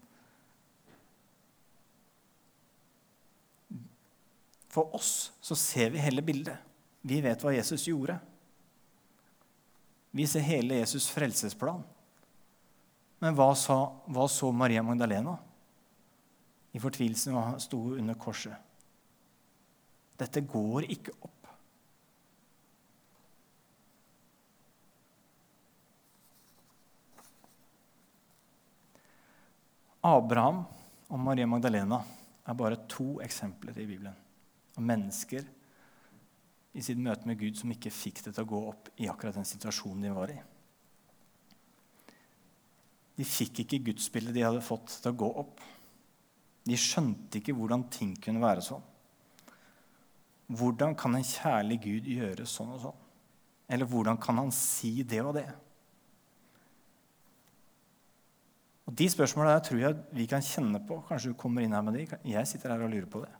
For 4.77 4.93
oss 4.93 5.33
så 5.41 5.57
ser 5.57 5.91
vi 5.95 6.03
hele 6.05 6.21
bildet. 6.21 6.59
Vi 7.01 7.23
vet 7.25 7.41
hva 7.41 7.55
Jesus 7.55 7.87
gjorde. 7.89 8.19
Vi 10.13 10.27
ser 10.29 10.45
hele 10.45 10.83
Jesus' 10.83 11.09
frelsesplan. 11.09 11.81
Men 13.25 13.37
hva, 13.39 13.55
sa, 13.57 13.79
hva 14.13 14.27
så 14.29 14.51
Maria 14.53 14.83
Magdalena 14.85 15.33
i 16.77 16.83
fortvilelsen 16.83 17.39
og 17.41 17.57
sto 17.65 17.79
under 17.97 18.19
korset? 18.21 18.53
Dette 20.21 20.45
går 20.45 20.91
ikke 20.93 21.17
opp. 21.25 21.33
Abraham 30.05 30.63
og 31.09 31.25
Maria 31.25 31.49
Magdalena 31.49 32.03
er 32.45 32.61
bare 32.61 32.85
to 32.93 33.17
eksempler 33.25 33.73
i 33.81 33.89
Bibelen. 33.89 34.26
Av 34.77 34.85
mennesker 34.85 35.47
i 36.77 36.83
sitt 36.85 37.01
møte 37.01 37.29
med 37.29 37.41
Gud 37.41 37.57
som 37.57 37.73
ikke 37.73 37.93
fikk 37.95 38.21
det 38.27 38.35
til 38.37 38.45
å 38.45 38.51
gå 38.51 38.61
opp 38.69 38.91
i 39.01 39.09
akkurat 39.09 39.39
den 39.39 39.49
situasjonen 39.49 40.05
de 40.05 40.13
var 40.13 40.33
i. 40.35 40.37
De 43.17 43.25
fikk 43.25 43.63
ikke 43.63 43.81
gudsbildet 43.87 44.37
de 44.37 44.45
hadde 44.45 44.65
fått, 44.65 44.99
til 45.01 45.15
å 45.15 45.19
gå 45.23 45.31
opp. 45.41 45.63
De 46.69 46.77
skjønte 46.77 47.41
ikke 47.41 47.55
hvordan 47.57 47.87
ting 47.93 48.13
kunne 48.21 48.43
være 48.43 48.65
sånn. 48.67 48.85
Hvordan 50.53 50.93
kan 50.99 51.17
en 51.17 51.25
kjærlig 51.27 51.79
Gud 51.87 52.11
gjøre 52.13 52.45
sånn 52.47 52.75
og 52.77 52.83
sånn? 52.85 53.01
Eller 53.73 53.89
hvordan 53.91 54.21
kan 54.21 54.37
han 54.39 54.53
si 54.55 55.01
det 55.03 55.23
og 55.25 55.33
det? 55.39 55.49
Og 58.87 58.95
De 58.95 59.09
spørsmålene 59.11 59.57
der 59.57 59.65
tror 59.67 59.81
jeg 59.83 59.97
vi 60.15 60.29
kan 60.31 60.45
kjenne 60.45 60.79
på. 60.87 61.01
Kanskje 61.09 61.33
du 61.33 61.41
kommer 61.41 61.65
inn 61.65 61.75
her 61.75 61.83
med 61.83 61.97
de. 61.99 62.07
Jeg 62.31 62.47
sitter 62.47 62.77
her 62.77 62.85
og 62.87 62.93
lurer 62.93 63.09
på 63.11 63.25
det. 63.25 63.33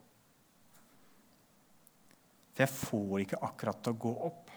For 2.57 2.65
jeg 2.65 2.73
får 2.73 3.19
ikke 3.21 3.37
akkurat 3.45 3.83
til 3.85 3.93
å 3.93 4.01
gå 4.01 4.11
opp. 4.25 4.47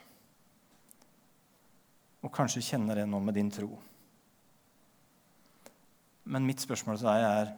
Og 2.25 2.33
kanskje 2.33 2.63
kjenner 2.65 2.97
det 2.97 3.05
nå 3.05 3.19
med 3.21 3.37
din 3.37 3.51
tro. 3.53 3.69
Men 6.33 6.47
mitt 6.49 6.65
spørsmål 6.65 6.97
til 6.97 7.11
deg 7.11 7.25
er 7.27 7.51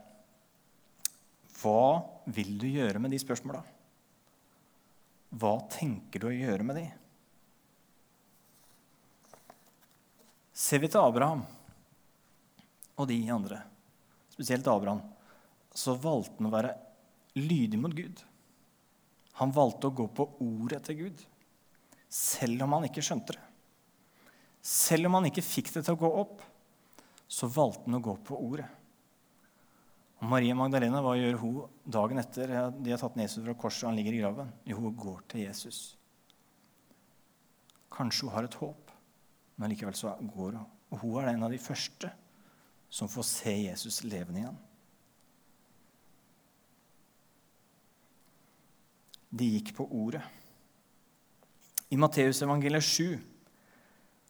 hva 1.60 2.02
vil 2.34 2.56
du 2.58 2.66
gjøre 2.66 2.98
med 2.98 3.14
de 3.14 3.20
spørsmåla? 3.22 3.60
Hva 5.38 5.52
tenker 5.70 6.24
du 6.24 6.26
å 6.26 6.34
gjøre 6.34 6.66
med 6.66 6.80
de? 6.80 6.84
Ser 10.58 10.82
vi 10.82 10.90
til 10.90 11.06
Abraham 11.06 11.46
og 12.98 13.06
de 13.14 13.20
andre, 13.30 13.62
spesielt 14.34 14.66
Abraham, 14.74 15.06
så 15.70 15.94
valgte 15.94 16.42
han 16.42 16.50
å 16.50 16.54
være 16.58 16.74
lydig 17.38 17.78
mot 17.78 17.94
Gud. 17.94 18.26
Han 19.42 19.54
valgte 19.54 19.90
å 19.90 19.96
gå 19.96 20.06
på 20.14 20.28
ordet 20.44 20.84
til 20.86 21.00
Gud, 21.00 21.22
selv 22.06 22.62
om 22.62 22.76
han 22.76 22.86
ikke 22.86 23.02
skjønte 23.02 23.34
det. 23.34 23.48
Selv 24.62 25.08
om 25.08 25.18
han 25.18 25.26
ikke 25.26 25.42
fikk 25.42 25.72
det 25.74 25.82
til 25.82 25.96
å 25.96 26.02
gå 26.04 26.10
opp, 26.20 26.44
så 27.26 27.48
valgte 27.50 27.88
han 27.88 27.98
å 27.98 28.04
gå 28.04 28.14
på 28.28 28.38
ordet. 28.38 28.68
Og 30.22 30.28
Maria 30.30 30.54
Magdalena, 30.54 31.00
hva 31.02 31.16
gjør 31.18 31.40
hun 31.40 31.56
dagen 31.96 32.22
etter 32.22 32.52
de 32.78 32.92
har 32.92 33.00
tatt 33.02 33.18
Jesus 33.18 33.42
fra 33.42 33.56
korset 33.58 33.82
og 33.82 33.90
han 33.90 33.98
ligger 33.98 34.14
i 34.14 34.20
graven? 34.22 34.52
Jo, 34.70 34.78
hun 34.84 34.94
går 34.94 35.24
til 35.32 35.42
Jesus. 35.48 35.80
Kanskje 37.92 38.28
hun 38.28 38.36
har 38.36 38.46
et 38.46 38.58
håp, 38.60 38.92
men 39.58 39.72
likevel 39.74 39.98
så 39.98 40.14
går 40.22 40.60
hun. 40.60 40.68
Og 40.94 41.02
hun 41.02 41.16
er 41.24 41.32
en 41.32 41.48
av 41.48 41.50
de 41.50 41.58
første 41.58 42.12
som 42.92 43.10
får 43.10 43.26
se 43.26 43.56
Jesus 43.64 44.04
levende 44.06 44.44
igjen. 44.44 44.60
De 49.32 49.48
gikk 49.54 49.72
på 49.78 49.86
ordet. 49.88 50.22
I 51.92 51.96
Matteusevangeliet 51.96 52.84
7 52.84 53.18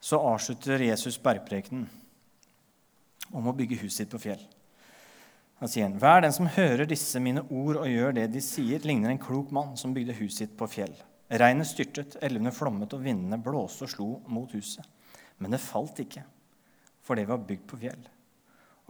så 0.02 0.18
avslutter 0.18 0.82
Jesus 0.82 1.18
bergprekenen 1.22 1.88
om 3.30 3.46
å 3.46 3.54
bygge 3.54 3.80
huset 3.82 4.04
sitt 4.04 4.12
på 4.12 4.20
fjell. 4.22 4.40
Han 5.62 5.70
sier 5.70 5.86
han, 5.86 5.98
Hver 5.98 6.24
den 6.24 6.34
som 6.34 6.50
hører 6.50 6.88
disse 6.90 7.20
mine 7.22 7.44
ord 7.54 7.80
og 7.84 7.90
gjør 7.90 8.16
det 8.16 8.28
de 8.34 8.42
sier, 8.42 8.82
ligner 8.82 9.12
en 9.12 9.22
klok 9.22 9.52
mann 9.54 9.76
som 9.78 9.94
bygde 9.94 10.16
huset 10.18 10.44
sitt 10.44 10.56
på 10.58 10.66
fjell. 10.70 10.94
Regnet 11.30 11.70
styrtet, 11.70 12.16
elvene 12.22 12.50
flommet, 12.54 12.92
og 12.92 13.04
vindene 13.04 13.38
blåste 13.42 13.86
og 13.86 13.92
slo 13.92 14.08
mot 14.26 14.50
huset. 14.54 14.82
Men 15.38 15.54
det 15.54 15.62
falt 15.62 16.02
ikke, 16.02 16.24
for 17.02 17.18
det 17.18 17.28
var 17.30 17.42
bygd 17.46 17.68
på 17.70 17.78
fjell. 17.78 18.02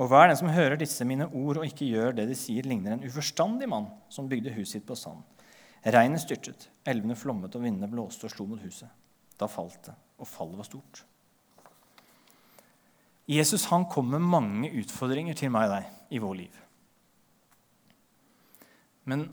Og 0.01 0.09
hver 0.09 0.31
den 0.31 0.41
som 0.41 0.51
hører 0.51 0.81
disse 0.81 1.05
mine 1.09 1.29
ord 1.29 1.61
og 1.61 1.69
ikke 1.69 1.89
gjør 1.93 2.17
det 2.17 2.27
de 2.31 2.37
sier, 2.37 2.65
ligner 2.67 2.97
en 2.97 3.05
uforstandig 3.05 3.69
mann 3.69 3.93
som 4.13 4.29
bygde 4.29 4.57
huset 4.57 4.81
sitt 4.81 4.89
på 4.89 4.97
sand. 4.99 5.21
Regnet 5.83 6.23
styrtet, 6.23 6.69
elvene 6.87 7.17
flommet, 7.19 7.55
og 7.57 7.65
vindene 7.65 7.91
blåste 7.91 8.29
og 8.29 8.35
slo 8.35 8.47
mot 8.47 8.63
huset. 8.63 8.91
Da 9.39 9.49
falt 9.51 9.81
det, 9.89 9.95
og 10.23 10.29
fallet 10.31 10.61
var 10.61 10.69
stort. 10.69 11.03
Jesus 13.31 13.67
han 13.71 13.87
kom 13.91 14.11
med 14.13 14.23
mange 14.23 14.71
utfordringer 14.83 15.35
til 15.39 15.51
meg 15.55 15.69
og 15.69 15.77
deg 15.77 16.15
i 16.15 16.21
vår 16.23 16.39
liv. 16.39 16.59
Men 19.11 19.27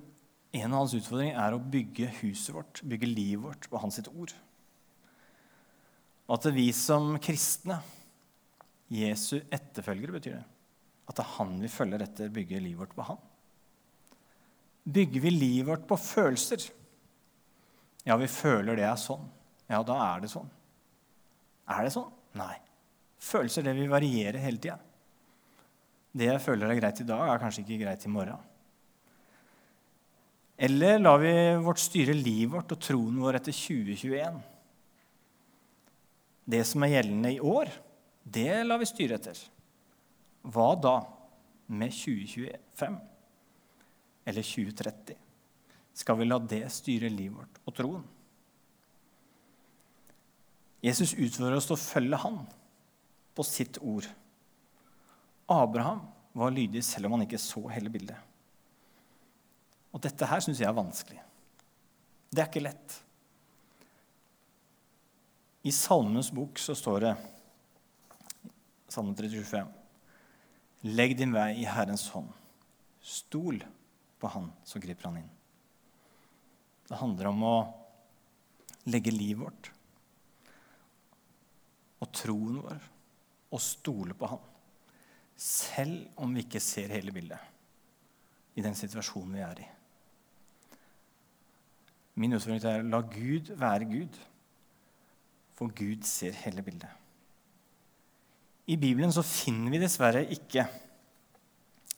en 0.58 0.74
av 0.74 0.82
hans 0.82 0.96
utfordringer 0.98 1.38
er 1.38 1.54
å 1.54 1.62
bygge 1.62 2.10
huset 2.24 2.54
vårt, 2.56 2.82
bygge 2.82 3.10
livet 3.10 3.44
vårt 3.44 3.70
på 3.70 3.82
hans 3.82 4.00
sitt 4.00 4.10
ord. 4.10 4.34
At 6.30 6.46
vi 6.54 6.70
som 6.74 7.16
kristne 7.22 7.80
Jesu 8.90 9.38
etterfølgere, 9.54 10.16
betyr 10.18 10.40
det. 10.40 10.46
At 11.10 11.18
det 11.18 11.26
er 11.26 11.36
han 11.38 11.58
vi 11.62 11.70
følger 11.70 12.06
etter, 12.06 12.34
bygger 12.34 12.62
livet 12.62 12.82
vårt 12.82 12.96
på 12.98 13.06
han. 13.06 13.22
Bygger 14.90 15.22
vi 15.22 15.32
livet 15.34 15.68
vårt 15.70 15.88
på 15.90 15.98
følelser? 16.02 16.64
Ja, 18.08 18.16
vi 18.18 18.30
føler 18.32 18.80
det 18.80 18.88
er 18.88 18.98
sånn. 18.98 19.28
Ja, 19.70 19.84
da 19.86 19.98
er 20.16 20.24
det 20.24 20.32
sånn. 20.32 20.50
Er 21.70 21.86
det 21.86 21.94
sånn? 21.94 22.10
Nei. 22.40 22.56
Følelser 23.22 23.66
det 23.68 23.76
vil 23.78 23.92
variere 23.92 24.42
hele 24.42 24.62
tida. 24.62 24.80
Det 26.16 26.26
jeg 26.26 26.42
føler 26.42 26.72
er 26.72 26.80
greit 26.80 27.02
i 27.04 27.06
dag, 27.06 27.22
er 27.28 27.42
kanskje 27.42 27.62
ikke 27.66 27.84
greit 27.84 28.06
i 28.08 28.14
morgen. 28.14 28.48
Eller 30.60 30.98
lar 31.00 31.20
vi 31.22 31.34
vårt 31.64 31.80
styre 31.80 32.16
livet 32.18 32.52
vårt 32.56 32.74
og 32.76 32.82
troen 32.84 33.22
vår 33.22 33.38
etter 33.40 33.56
2021? 33.56 34.42
Det 36.50 36.64
som 36.66 36.84
er 36.84 36.96
gjeldende 36.96 37.36
i 37.36 37.40
år, 37.40 37.70
det 38.26 38.50
lar 38.66 38.82
vi 38.82 38.90
styre 38.90 39.20
etter. 39.20 39.38
Hva 40.50 40.74
da 40.82 40.98
med 41.70 41.94
2025 41.94 42.98
eller 44.30 44.46
2030? 44.46 45.18
Skal 46.00 46.20
vi 46.20 46.28
la 46.30 46.40
det 46.40 46.64
styre 46.72 47.10
livet 47.12 47.42
vårt 47.42 47.60
og 47.66 47.76
troen? 47.76 48.08
Jesus 50.86 51.12
utfordrer 51.18 51.58
oss 51.60 51.68
til 51.68 51.76
å 51.76 51.82
følge 51.82 52.22
han 52.22 52.40
på 53.36 53.44
sitt 53.44 53.82
ord. 53.84 54.08
Abraham 55.52 56.06
var 56.38 56.54
lydig 56.56 56.86
selv 56.88 57.10
om 57.10 57.18
han 57.18 57.26
ikke 57.26 57.42
så 57.42 57.66
hele 57.74 57.92
bildet. 57.92 58.16
Og 59.92 60.02
dette 60.04 60.28
her 60.30 60.44
syns 60.46 60.62
jeg 60.62 60.70
er 60.70 60.78
vanskelig. 60.78 61.20
Det 62.30 62.44
er 62.44 62.48
ikke 62.52 62.64
lett. 62.64 63.00
I 65.66 65.74
Salmenes 65.76 66.30
bok 66.32 66.62
så 66.62 66.76
står 66.78 67.04
det 67.04 67.14
Salme 68.90 69.14
35. 69.18 69.68
Legg 70.96 71.18
din 71.20 71.34
vei 71.36 71.52
i 71.60 71.68
Herrens 71.68 72.08
hånd. 72.14 72.30
Stol 73.04 73.60
på 74.20 74.32
Han, 74.34 74.50
så 74.64 74.82
griper 74.82 75.10
han 75.10 75.20
inn. 75.22 75.30
Det 76.90 76.98
handler 77.00 77.30
om 77.30 77.44
å 77.46 77.58
legge 78.90 79.14
livet 79.14 79.44
vårt 79.44 79.72
og 82.00 82.12
troen 82.16 82.62
vår 82.64 82.86
og 83.54 83.62
stole 83.64 84.16
på 84.18 84.30
Han. 84.32 84.46
Selv 85.40 86.20
om 86.20 86.34
vi 86.36 86.44
ikke 86.46 86.62
ser 86.64 86.92
hele 86.92 87.14
bildet 87.16 88.58
i 88.60 88.64
den 88.64 88.76
situasjonen 88.76 89.36
vi 89.38 89.44
er 89.46 89.62
i. 89.64 89.68
Min 92.20 92.36
utfordring 92.36 92.66
er 92.68 92.84
la 92.84 93.00
Gud 93.08 93.54
være 93.60 93.88
Gud, 93.88 94.18
for 95.56 95.72
Gud 95.76 96.04
ser 96.08 96.36
hele 96.44 96.64
bildet. 96.66 96.92
I 98.70 98.76
Bibelen 98.78 99.14
så 99.16 99.24
finner 99.26 99.72
vi 99.74 99.80
dessverre 99.82 100.26
ikke 100.36 100.66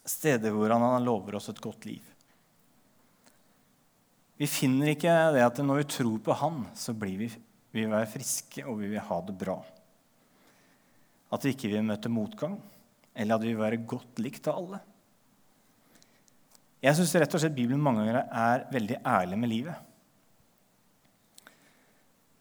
steder 0.08 0.54
hvor 0.56 0.72
han 0.72 1.04
lover 1.04 1.36
oss 1.40 1.50
et 1.52 1.62
godt 1.62 1.86
liv. 1.90 2.11
Vi 4.42 4.48
finner 4.50 4.96
ikke 4.96 5.12
det 5.36 5.44
at 5.46 5.60
når 5.62 5.84
vi 5.84 5.90
tror 5.94 6.22
på 6.26 6.34
Han, 6.40 6.64
så 6.74 6.96
blir 6.98 7.20
vi, 7.20 7.28
vi 7.70 7.84
vil 7.84 7.92
være 7.94 8.10
friske 8.10 8.64
og 8.66 8.80
vi 8.80 8.88
vil 8.90 9.04
ha 9.06 9.20
det 9.28 9.36
bra. 9.38 9.60
At 11.32 11.46
vi 11.46 11.54
ikke 11.54 11.70
vil 11.70 11.86
møte 11.86 12.10
motgang, 12.10 12.56
eller 13.14 13.38
at 13.38 13.46
vi 13.46 13.52
vil 13.52 13.62
være 13.62 13.84
godt 13.86 14.18
likt 14.24 14.50
av 14.50 14.58
alle. 14.64 14.80
Jeg 16.82 16.98
syns 16.98 17.14
rett 17.22 17.38
og 17.38 17.44
slett 17.44 17.54
Bibelen 17.54 17.84
mange 17.86 18.02
ganger 18.02 18.24
er 18.26 18.66
veldig 18.74 18.98
ærlig 19.06 19.38
med 19.38 19.52
livet. 19.52 19.78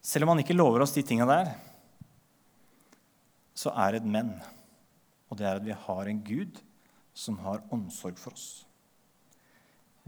Selv 0.00 0.24
om 0.24 0.32
han 0.32 0.40
ikke 0.40 0.56
lover 0.56 0.80
oss 0.80 0.96
de 0.96 1.04
tinga 1.04 1.28
der, 1.28 1.52
så 3.52 3.74
er 3.76 3.92
det 3.92 4.00
et 4.00 4.08
men. 4.16 4.32
Og 5.28 5.36
det 5.36 5.44
er 5.44 5.60
at 5.60 5.68
vi 5.68 5.76
har 5.76 6.08
en 6.08 6.24
Gud 6.24 6.64
som 7.12 7.36
har 7.44 7.60
omsorg 7.76 8.16
for 8.16 8.32
oss. 8.32 8.48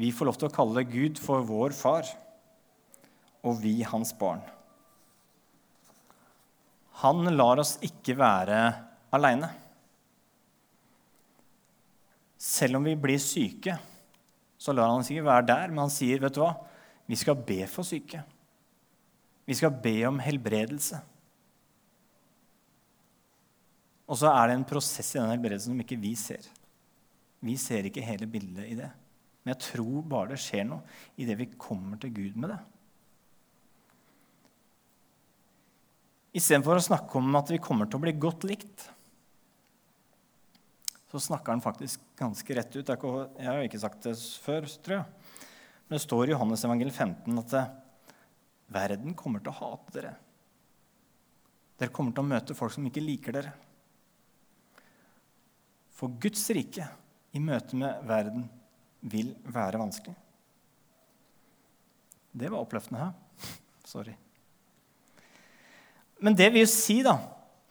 Vi 0.01 0.11
får 0.15 0.29
lov 0.29 0.39
til 0.41 0.49
å 0.49 0.55
kalle 0.55 0.85
Gud 0.89 1.21
for 1.21 1.45
vår 1.47 1.75
far, 1.77 2.09
og 3.43 3.59
vi 3.61 3.81
hans 3.85 4.15
barn. 4.17 4.43
Han 7.03 7.27
lar 7.35 7.61
oss 7.61 7.77
ikke 7.83 8.15
være 8.19 8.59
aleine. 9.13 9.51
Selv 12.43 12.79
om 12.79 12.87
vi 12.87 12.95
blir 12.99 13.21
syke, 13.23 13.77
så 14.59 14.75
lar 14.75 14.91
han 14.91 15.03
oss 15.03 15.11
ikke 15.11 15.27
være 15.27 15.49
der, 15.51 15.73
men 15.73 15.85
han 15.85 15.91
sier, 15.91 16.19
'Vet 16.19 16.35
du 16.35 16.41
hva? 16.41 16.55
Vi 17.07 17.17
skal 17.17 17.35
be 17.35 17.67
for 17.67 17.83
syke.' 17.83 18.23
Vi 19.45 19.55
skal 19.59 19.71
be 19.71 20.05
om 20.07 20.21
helbredelse. 20.23 21.01
Og 24.07 24.19
så 24.21 24.31
er 24.31 24.47
det 24.47 24.55
en 24.55 24.65
prosess 24.65 25.15
i 25.17 25.19
den 25.19 25.33
helbredelsen 25.33 25.73
som 25.73 25.81
ikke 25.81 25.99
vi 25.99 26.15
ser. 26.15 26.47
Vi 27.43 27.57
ser 27.57 27.89
ikke 27.89 28.05
hele 28.07 28.29
bildet 28.31 28.69
i 28.71 28.77
det. 28.79 28.91
Men 29.43 29.55
jeg 29.55 29.65
tror 29.67 30.05
bare 30.07 30.33
det 30.33 30.41
skjer 30.43 30.67
noe 30.69 30.85
idet 31.21 31.39
vi 31.41 31.49
kommer 31.59 31.99
til 32.01 32.15
Gud 32.15 32.39
med 32.39 32.55
det. 32.55 32.61
Istedenfor 36.39 36.79
å 36.79 36.85
snakke 36.85 37.19
om 37.21 37.35
at 37.37 37.51
vi 37.53 37.61
kommer 37.61 37.91
til 37.91 37.99
å 37.99 38.05
bli 38.07 38.15
godt 38.17 38.47
likt, 38.49 38.87
så 41.13 41.21
snakker 41.21 41.53
han 41.53 41.61
faktisk 41.61 42.01
ganske 42.17 42.55
rett 42.57 42.73
ut. 42.79 42.89
Jeg 42.89 43.45
har 43.45 43.59
jo 43.61 43.69
ikke 43.69 43.83
sagt 43.83 44.07
det 44.07 44.15
før, 44.41 44.65
tror 44.81 44.97
jeg. 44.97 45.33
Men 45.85 45.99
det 45.99 46.05
står 46.07 46.31
i 46.31 46.33
Johannes 46.33 46.63
evangel 46.65 46.89
15 46.89 47.43
at 47.43 47.57
verden 48.73 49.13
kommer 49.19 49.43
til 49.43 49.53
å 49.53 49.59
hate 49.59 49.93
dere. 49.99 50.15
Dere 51.77 51.93
kommer 51.93 52.17
til 52.17 52.25
å 52.25 52.31
møte 52.31 52.57
folk 52.57 52.73
som 52.73 52.87
ikke 52.89 53.05
liker 53.05 53.37
dere. 53.37 53.53
For 55.93 56.17
Guds 56.23 56.47
rike 56.57 56.87
i 57.37 57.43
møte 57.45 57.77
med 57.77 58.09
verden 58.09 58.49
vil 59.03 59.33
være 59.51 59.81
vanskelig. 59.81 60.15
Det 62.33 62.49
var 62.49 62.63
oppløftende 62.63 63.03
her. 63.03 63.49
Sorry. 63.93 64.15
Men 66.23 66.37
det 66.39 66.53
vil 66.55 66.69
si, 66.71 67.01
da, 67.05 67.17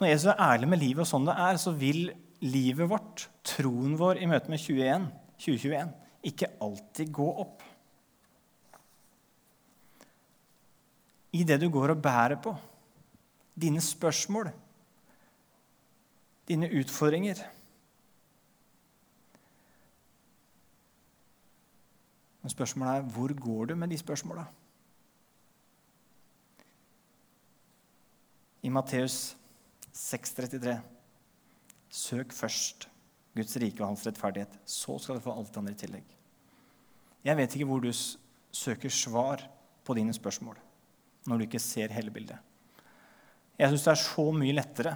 når 0.02 0.12
Jesus 0.12 0.32
er 0.34 0.44
ærlig 0.44 0.70
med 0.70 0.82
livet, 0.82 1.06
og 1.06 1.10
sånn 1.10 1.28
det 1.30 1.38
er, 1.40 1.60
så 1.62 1.74
vil 1.78 2.12
livet 2.44 2.90
vårt, 2.90 3.28
troen 3.48 3.96
vår 4.00 4.20
i 4.22 4.28
møte 4.30 4.52
med 4.52 4.60
21, 4.60 5.08
2021, 5.40 5.94
ikke 6.32 6.52
alltid 6.62 7.14
gå 7.16 7.28
opp. 7.46 7.64
I 11.32 11.46
det 11.48 11.62
du 11.62 11.70
går 11.72 11.94
og 11.94 12.04
bærer 12.04 12.38
på, 12.44 12.54
dine 13.62 13.82
spørsmål, 13.84 14.50
dine 16.50 16.68
utfordringer 16.82 17.40
Men 22.42 22.54
spørsmålet 22.54 22.94
er 22.98 23.12
hvor 23.14 23.34
går 23.38 23.72
du 23.72 23.76
med 23.78 23.92
de 23.94 24.00
spørsmåla? 24.02 24.46
I 28.62 28.70
Matteus 28.70 29.36
6,33.: 29.94 30.80
Søk 31.90 32.34
først 32.34 32.88
Guds 33.36 33.58
rike 33.58 33.82
og 33.82 33.92
hans 33.92 34.06
rettferdighet. 34.06 34.58
Så 34.66 34.98
skal 35.00 35.18
du 35.18 35.24
få 35.24 35.34
alt 35.36 35.52
det 35.54 35.62
andre 35.62 35.74
i 35.74 35.80
tillegg. 35.80 36.18
Jeg 37.24 37.38
vet 37.38 37.56
ikke 37.56 37.70
hvor 37.70 37.82
du 37.84 37.92
søker 37.92 38.90
svar 38.90 39.44
på 39.86 39.96
dine 39.98 40.14
spørsmål 40.14 40.58
når 41.30 41.38
du 41.38 41.46
ikke 41.46 41.62
ser 41.62 41.94
hele 41.94 42.10
bildet. 42.14 42.40
Jeg 43.60 43.70
syns 43.70 43.84
det 43.86 43.92
er 43.92 44.02
så 44.02 44.24
mye 44.34 44.56
lettere 44.58 44.96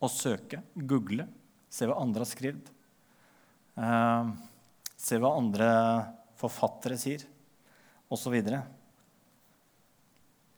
å 0.00 0.08
søke, 0.08 0.60
google, 0.74 1.26
se 1.70 1.88
hva 1.88 1.96
andre 1.98 2.22
har 2.22 2.30
skrevet. 2.30 2.70
Uh, 3.74 4.30
se 4.94 5.18
hva 5.18 5.32
andre 5.34 5.70
forfattere 6.40 6.98
sier, 7.00 7.24
osv. 8.10 8.36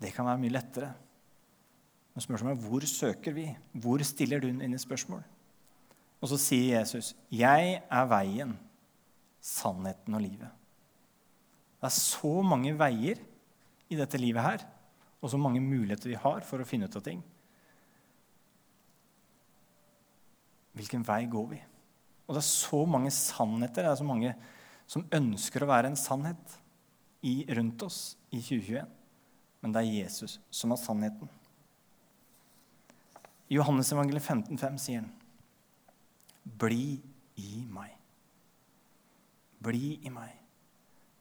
Det 0.03 0.13
kan 0.15 0.27
være 0.27 0.41
mye 0.41 0.55
lettere. 0.55 0.91
Men 2.13 2.25
spørsmålet 2.25 2.57
er 2.57 2.69
hvor 2.69 2.87
søker 2.89 3.37
vi? 3.37 3.47
Hvor 3.83 4.03
stiller 4.05 4.43
du 4.43 4.49
inn 4.51 4.75
i 4.75 4.81
spørsmål? 4.81 5.23
Og 6.23 6.31
så 6.31 6.39
sier 6.39 6.79
Jesus, 6.79 7.15
'Jeg 7.31 7.83
er 7.91 8.07
veien, 8.07 8.59
sannheten 9.41 10.15
og 10.15 10.21
livet'. 10.21 10.53
Det 11.81 11.89
er 11.89 11.99
så 11.99 12.43
mange 12.43 12.79
veier 12.79 13.19
i 13.91 13.97
dette 13.99 14.19
livet 14.19 14.43
her, 14.43 14.67
og 15.21 15.31
så 15.31 15.37
mange 15.37 15.61
muligheter 15.61 16.09
vi 16.09 16.15
har 16.15 16.41
for 16.47 16.63
å 16.63 16.67
finne 16.67 16.87
ut 16.87 16.97
av 16.97 17.03
ting. 17.03 17.23
Hvilken 20.75 21.03
vei 21.07 21.27
går 21.27 21.47
vi? 21.51 21.61
Og 22.27 22.35
det 22.37 22.41
er 22.41 22.49
så 22.49 22.85
mange 22.87 23.11
sannheter. 23.11 23.83
Det 23.83 23.91
er 23.91 23.99
så 23.99 24.07
mange 24.07 24.35
som 24.91 25.07
ønsker 25.15 25.65
å 25.65 25.71
være 25.71 25.93
en 25.93 25.99
sannhet 25.99 26.59
i, 27.23 27.45
rundt 27.55 27.83
oss 27.87 28.17
i 28.31 28.41
2021. 28.41 28.91
Men 29.63 29.75
det 29.75 29.83
er 29.83 29.97
Jesus 30.03 30.39
som 30.51 30.75
har 30.75 30.81
sannheten. 30.81 31.31
I 33.53 33.59
Johannes 33.59 33.93
evangeliet 33.93 34.25
15,5 34.25 34.79
sier 34.81 35.03
han, 35.03 35.11
'Bli 36.43 37.01
i 37.37 37.65
meg'. 37.71 37.99
Bli 39.63 40.01
i 40.03 40.11
meg. 40.11 40.33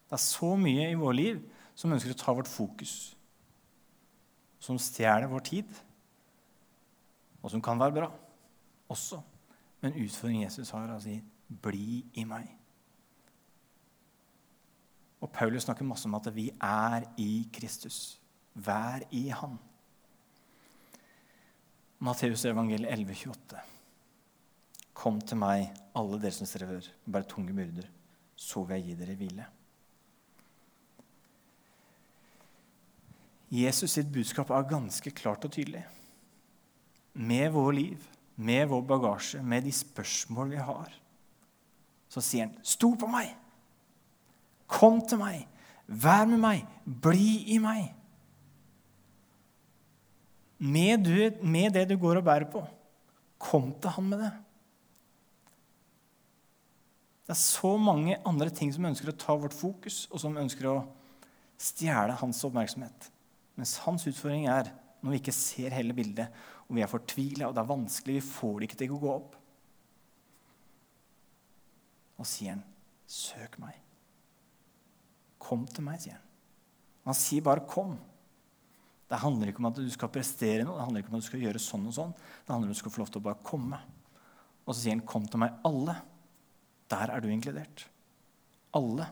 Det 0.10 0.18
er 0.18 0.24
så 0.24 0.56
mye 0.58 0.90
i 0.90 0.98
vårt 0.98 1.16
liv 1.16 1.42
som 1.76 1.92
ønsker 1.94 2.12
å 2.12 2.18
ta 2.18 2.34
vårt 2.34 2.50
fokus, 2.50 3.16
som 4.60 4.80
stjeler 4.80 5.30
vår 5.30 5.44
tid, 5.46 5.70
og 7.42 7.52
som 7.52 7.62
kan 7.62 7.80
være 7.80 7.96
bra 8.00 8.10
også. 8.90 9.22
Men 9.82 9.98
utfordringen 9.98 10.48
Jesus 10.48 10.70
har, 10.72 10.88
er 10.88 10.98
å 10.98 11.04
si, 11.04 11.22
'Bli 11.50 12.06
i 12.14 12.26
meg'. 12.26 12.61
Og 15.22 15.30
Paulus 15.34 15.68
snakker 15.68 15.86
masse 15.86 16.10
om 16.10 16.18
at 16.18 16.30
vi 16.34 16.50
er 16.58 17.06
i 17.22 17.46
Kristus. 17.54 18.18
Vær 18.54 19.06
i 19.16 19.28
Han. 19.30 19.60
Matteus 22.02 22.44
evangel 22.50 22.88
11, 22.90 23.14
28. 23.30 23.62
Kom 24.98 25.20
til 25.22 25.38
meg, 25.38 25.70
alle 25.98 26.18
dere 26.22 26.34
som 26.34 26.50
strever 26.50 26.88
bare 27.06 27.30
tunge 27.30 27.54
byrder, 27.54 27.86
så 28.36 28.64
vil 28.66 28.80
jeg 28.80 28.88
gi 28.88 28.96
dere 28.98 29.18
hvile. 29.20 29.46
Jesus 33.52 33.98
sitt 33.98 34.10
budskap 34.14 34.50
er 34.50 34.70
ganske 34.70 35.12
klart 35.12 35.46
og 35.46 35.54
tydelig. 35.54 35.84
Med 37.14 37.52
vår 37.52 37.72
liv, 37.76 38.10
med 38.36 38.70
vår 38.72 38.82
bagasje, 38.88 39.42
med 39.44 39.68
de 39.68 39.74
spørsmål 39.76 40.54
vi 40.56 40.62
har, 40.64 40.94
så 42.10 42.22
sier 42.24 42.48
han, 42.48 42.58
'Stol 42.64 42.98
på 42.98 43.08
meg'. 43.08 43.36
Kom 44.72 45.02
til 45.04 45.20
meg. 45.20 45.48
Vær 45.88 46.28
med 46.30 46.40
meg. 46.42 46.64
Bli 46.86 47.56
i 47.56 47.58
meg. 47.62 47.90
Med, 50.62 51.04
du, 51.04 51.42
med 51.42 51.74
det 51.74 51.88
du 51.90 51.98
går 51.98 52.20
og 52.20 52.28
bærer 52.28 52.46
på, 52.54 52.62
kom 53.42 53.72
til 53.82 53.96
han 53.96 54.10
med 54.12 54.20
det. 54.22 54.32
Det 57.26 57.34
er 57.34 57.40
så 57.40 57.72
mange 57.82 58.20
andre 58.28 58.52
ting 58.54 58.70
som 58.76 58.86
ønsker 58.86 59.10
å 59.10 59.18
ta 59.18 59.34
vårt 59.40 59.58
fokus, 59.58 60.04
og 60.12 60.22
som 60.22 60.38
ønsker 60.38 60.70
å 60.70 60.76
stjele 61.62 62.14
hans 62.20 62.44
oppmerksomhet. 62.46 63.10
Mens 63.58 63.78
hans 63.88 64.06
utfordring 64.10 64.46
er 64.54 64.70
når 65.02 65.16
vi 65.16 65.22
ikke 65.24 65.34
ser 65.34 65.74
hele 65.74 65.96
bildet, 65.98 66.30
og 66.68 66.78
vi 66.78 66.86
er 66.86 66.92
fortvila, 66.92 67.48
og 67.48 67.56
det 67.58 67.64
er 67.64 67.72
vanskelig, 67.72 68.20
vi 68.20 68.26
får 68.30 68.58
det 68.60 68.70
ikke 68.70 68.82
til 68.84 68.94
å 68.96 69.00
gå 69.02 69.14
opp. 69.16 69.38
Og 72.22 72.28
sier 72.30 72.54
han, 72.54 72.64
'Søk 73.08 73.58
meg'. 73.60 73.91
Kom 75.42 75.66
til 75.68 75.86
meg, 75.86 76.00
sier 76.04 76.18
han. 76.18 76.28
Han 77.10 77.18
sier 77.18 77.42
bare 77.42 77.66
'kom'. 77.66 77.98
Det 79.10 79.20
handler 79.20 79.48
ikke 79.48 79.60
om 79.60 79.66
at 79.66 79.76
du 79.76 79.90
skal 79.90 80.08
prestere 80.08 80.64
noe, 80.64 80.78
det 80.78 80.86
handler 80.86 81.02
ikke 81.02 81.10
om 81.10 81.16
at 81.16 81.22
du 81.22 81.28
skal 81.28 81.42
gjøre 81.42 81.60
sånn 81.60 81.88
og 81.88 81.94
sånn. 81.94 82.14
Det 82.14 82.54
handler 82.54 82.68
om 82.68 82.72
at 82.72 82.78
du 82.78 82.80
skal 82.80 82.92
få 82.92 83.02
lov 83.02 83.10
til 83.12 83.20
å 83.20 83.24
bare 83.24 83.44
komme. 83.44 83.80
Og 84.66 84.76
så 84.76 84.82
sier 84.82 84.96
han, 84.96 85.02
'Kom 85.06 85.28
til 85.28 85.40
meg, 85.40 85.52
alle'. 85.66 86.02
Der 86.90 87.12
er 87.12 87.20
du 87.20 87.28
inkludert. 87.28 87.90
Alle. 88.74 89.10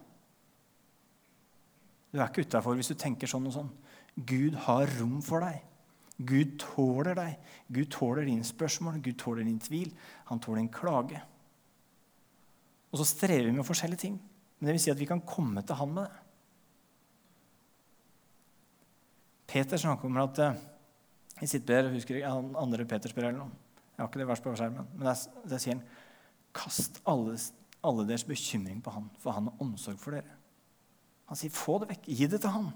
Du 2.11 2.19
er 2.19 2.27
ikke 2.27 2.45
utafor 2.45 2.75
hvis 2.75 2.87
du 2.87 2.95
tenker 2.95 3.27
sånn 3.27 3.47
og 3.47 3.53
sånn. 3.53 3.69
Gud 4.25 4.55
har 4.55 4.87
rom 4.99 5.21
for 5.21 5.39
deg. 5.41 5.61
Gud 6.19 6.57
tåler 6.59 7.15
deg. 7.15 7.37
Gud 7.71 7.91
tåler 7.91 8.25
dine 8.25 8.43
spørsmål, 8.43 9.01
Gud 9.01 9.17
tåler 9.21 9.43
din 9.43 9.59
tvil. 9.59 9.93
Han 10.25 10.39
tåler 10.39 10.63
din 10.63 10.73
klage. 10.73 11.21
Og 12.91 12.99
så 12.99 13.05
strever 13.05 13.45
vi 13.45 13.55
med 13.55 13.67
forskjellige 13.67 13.99
ting. 13.99 14.19
Men 14.59 14.69
det 14.69 14.75
vil 14.75 14.83
si 14.83 14.91
at 14.91 14.99
vi 14.99 15.07
kan 15.07 15.23
komme 15.23 15.63
til 15.63 15.79
han 15.79 15.93
med 15.95 16.09
det. 16.09 16.25
Peter 19.49 19.81
snakker 19.81 20.05
om 20.05 20.19
at 20.21 20.41
i 21.41 21.47
sitt 21.49 21.65
brev 21.65 21.89
husker 21.93 22.19
jeg 22.19 22.27
andre 22.59 22.85
Peters 22.85 23.15
brev 23.15 23.31
eller 23.31 23.47
noe. 23.47 23.69
Jeg 23.95 24.03
har 24.03 24.09
ikke 24.11 24.21
det 24.21 24.27
verst 24.29 24.45
på 24.45 24.51
skjermen. 24.55 24.91
Men 24.95 25.07
der, 25.09 25.23
der 25.49 25.61
sier 25.61 25.75
han 25.75 25.87
kast 26.55 26.99
alle, 27.09 27.33
alle, 27.85 28.05
deres 28.07 28.27
bekymring 28.27 28.83
på 28.83 28.93
han, 28.93 29.09
for 29.19 29.35
han 29.35 29.49
har 29.49 29.63
omsorg 29.63 29.97
for 30.01 30.15
dere. 30.15 30.37
Han 31.31 31.39
sier 31.39 31.53
få 31.53 31.79
det 31.81 31.89
vekk. 31.93 32.07
Gi 32.19 32.29
det 32.29 32.41
til 32.43 32.53
han. 32.53 32.69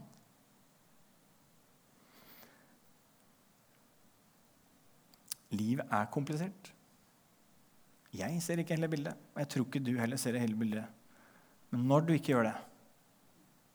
Livet 5.53 5.93
er 5.93 6.09
komplisert. 6.13 6.73
Jeg 8.13 8.41
ser 8.45 8.61
ikke 8.61 8.75
hele 8.75 8.89
bildet, 8.89 9.17
og 9.33 9.41
jeg 9.41 9.49
tror 9.53 9.65
ikke 9.67 9.85
du 9.85 9.95
heller 9.97 10.21
ser 10.21 10.37
hele 10.41 10.57
bildet. 10.57 11.02
Men 11.73 11.87
når 11.89 12.05
du 12.05 12.13
ikke 12.13 12.35
gjør 12.35 12.47
det, 12.51 12.57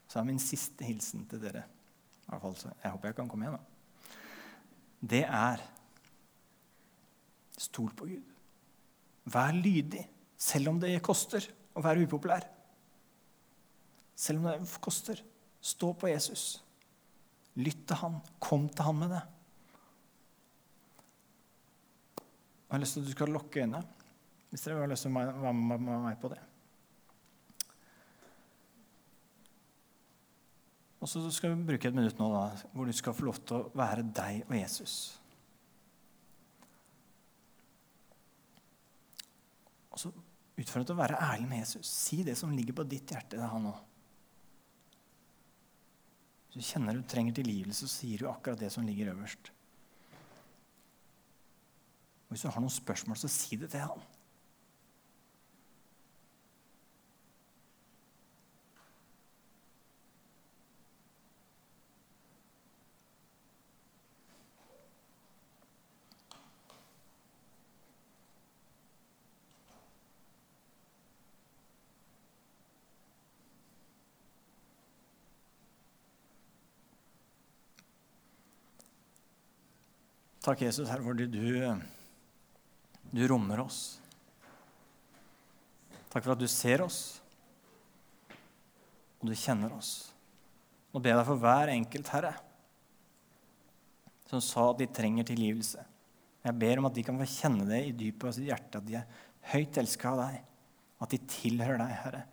så 0.09 0.21
er 0.21 0.29
min 0.29 0.41
siste 0.41 0.87
hilsen 0.87 1.27
til 1.29 1.43
dere 1.43 1.65
i 2.29 2.31
hvert 2.31 2.43
fall, 2.45 2.75
Jeg 2.85 2.93
håper 2.93 3.09
jeg 3.09 3.17
kan 3.17 3.29
komme 3.29 3.47
igjen, 3.47 3.57
da. 3.57 4.15
Det 5.01 5.23
er 5.25 5.63
stol 7.59 7.91
på 7.97 8.07
Gud. 8.11 8.35
Vær 9.33 9.57
lydig, 9.57 10.05
selv 10.37 10.71
om 10.73 10.81
det 10.81 10.93
koster 11.05 11.47
å 11.75 11.83
være 11.85 12.05
upopulær. 12.05 12.45
Selv 14.19 14.43
om 14.43 14.51
det 14.51 14.81
koster. 14.85 15.23
Stå 15.61 15.93
på 15.99 16.11
Jesus. 16.11 16.61
Lytt 17.59 17.87
til 17.89 17.99
han. 18.03 18.21
Kom 18.39 18.69
til 18.69 18.87
han 18.87 19.01
med 19.01 19.15
det. 19.15 19.23
Jeg 22.69 22.77
har 22.77 22.85
lyst 22.85 22.99
til 22.99 23.03
at 23.03 23.09
du 23.09 23.17
skal 23.17 23.33
lukke 23.33 23.65
øynene 23.65 23.87
hvis 24.49 24.63
dere 24.65 24.81
har 24.81 24.89
lyst 24.89 25.05
til 25.05 25.13
å 25.13 25.25
være 25.43 25.53
med 25.57 25.83
meg 26.05 26.21
på 26.21 26.31
det. 26.33 26.39
Og 31.09 31.12
så 31.14 31.31
skal 31.33 31.55
vi 31.55 31.64
bruke 31.71 31.88
et 31.88 31.94
minutt 31.97 32.18
nå 32.21 32.27
da, 32.29 32.42
hvor 32.77 32.85
du 32.85 32.92
skal 32.92 33.14
få 33.16 33.25
lov 33.31 33.38
til 33.40 33.57
å 33.57 33.71
være 33.81 34.03
deg 34.12 34.42
og 34.44 34.57
Jesus. 34.59 34.97
Og 39.88 40.03
så 40.03 40.12
utfordre 40.12 40.85
til 40.90 40.92
å 40.92 40.99
være 40.99 41.23
ærlig 41.31 41.49
med 41.49 41.62
Jesus. 41.62 41.88
Si 41.88 42.21
det 42.27 42.35
som 42.37 42.53
ligger 42.53 42.77
på 42.77 42.85
ditt 42.85 43.09
hjerte. 43.14 43.38
det 43.38 43.47
er 43.47 43.55
han 43.55 43.71
også. 43.71 43.87
Hvis 46.49 46.61
du 46.61 46.68
kjenner 46.75 47.01
du 47.01 47.09
trenger 47.09 47.40
tilgivelse, 47.40 47.88
så 47.88 48.03
sier 48.03 48.21
du 48.21 48.29
akkurat 48.29 48.61
det 48.61 48.68
som 48.75 48.85
ligger 48.85 49.14
øverst. 49.14 49.49
Og 52.29 52.37
Hvis 52.37 52.44
du 52.44 52.51
har 52.53 52.61
noen 52.61 52.77
spørsmål, 52.77 53.16
så 53.16 53.33
si 53.33 53.57
det 53.57 53.73
til 53.73 53.81
han. 53.81 54.05
Takk, 80.49 80.63
Jesus, 80.65 80.89
her 80.89 81.03
fordi 81.05 81.27
du 81.29 81.43
du 83.13 83.21
rommer 83.29 83.61
oss. 83.61 83.99
Takk 86.09 86.25
for 86.25 86.33
at 86.33 86.41
du 86.41 86.49
ser 86.49 86.81
oss, 86.85 87.21
og 89.21 89.29
du 89.29 89.35
kjenner 89.37 89.75
oss. 89.77 90.09
Nå 90.89 91.03
ber 91.05 91.13
jeg 91.13 91.21
deg 91.21 91.29
for 91.29 91.43
hver 91.43 91.73
enkelt, 91.75 92.13
Herre, 92.15 92.33
som 94.29 94.41
sa 94.45 94.71
at 94.71 94.81
de 94.81 94.89
trenger 94.89 95.29
tilgivelse. 95.29 95.85
Jeg 96.45 96.61
ber 96.65 96.81
om 96.81 96.89
at 96.89 96.97
de 96.97 97.05
kan 97.05 97.21
få 97.21 97.29
kjenne 97.29 97.69
det 97.69 97.83
i 97.85 97.95
dypet 97.97 98.31
av 98.31 98.37
sitt 98.39 98.49
hjerte, 98.49 98.81
at 98.81 98.89
de 98.89 98.97
er 99.03 99.23
høyt 99.53 99.83
elska 99.85 100.15
av 100.15 100.23
deg, 100.23 100.41
at 101.05 101.13
de 101.13 101.23
tilhører 101.29 101.85
deg, 101.85 101.95
Herre, 102.07 102.25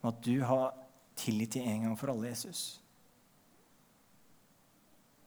og 0.00 0.10
at 0.14 0.24
du 0.24 0.34
har 0.40 0.72
tillit 1.20 1.52
til 1.56 1.68
en 1.68 1.88
gang 1.88 2.00
for 2.00 2.16
alle, 2.16 2.30
Jesus. 2.32 2.78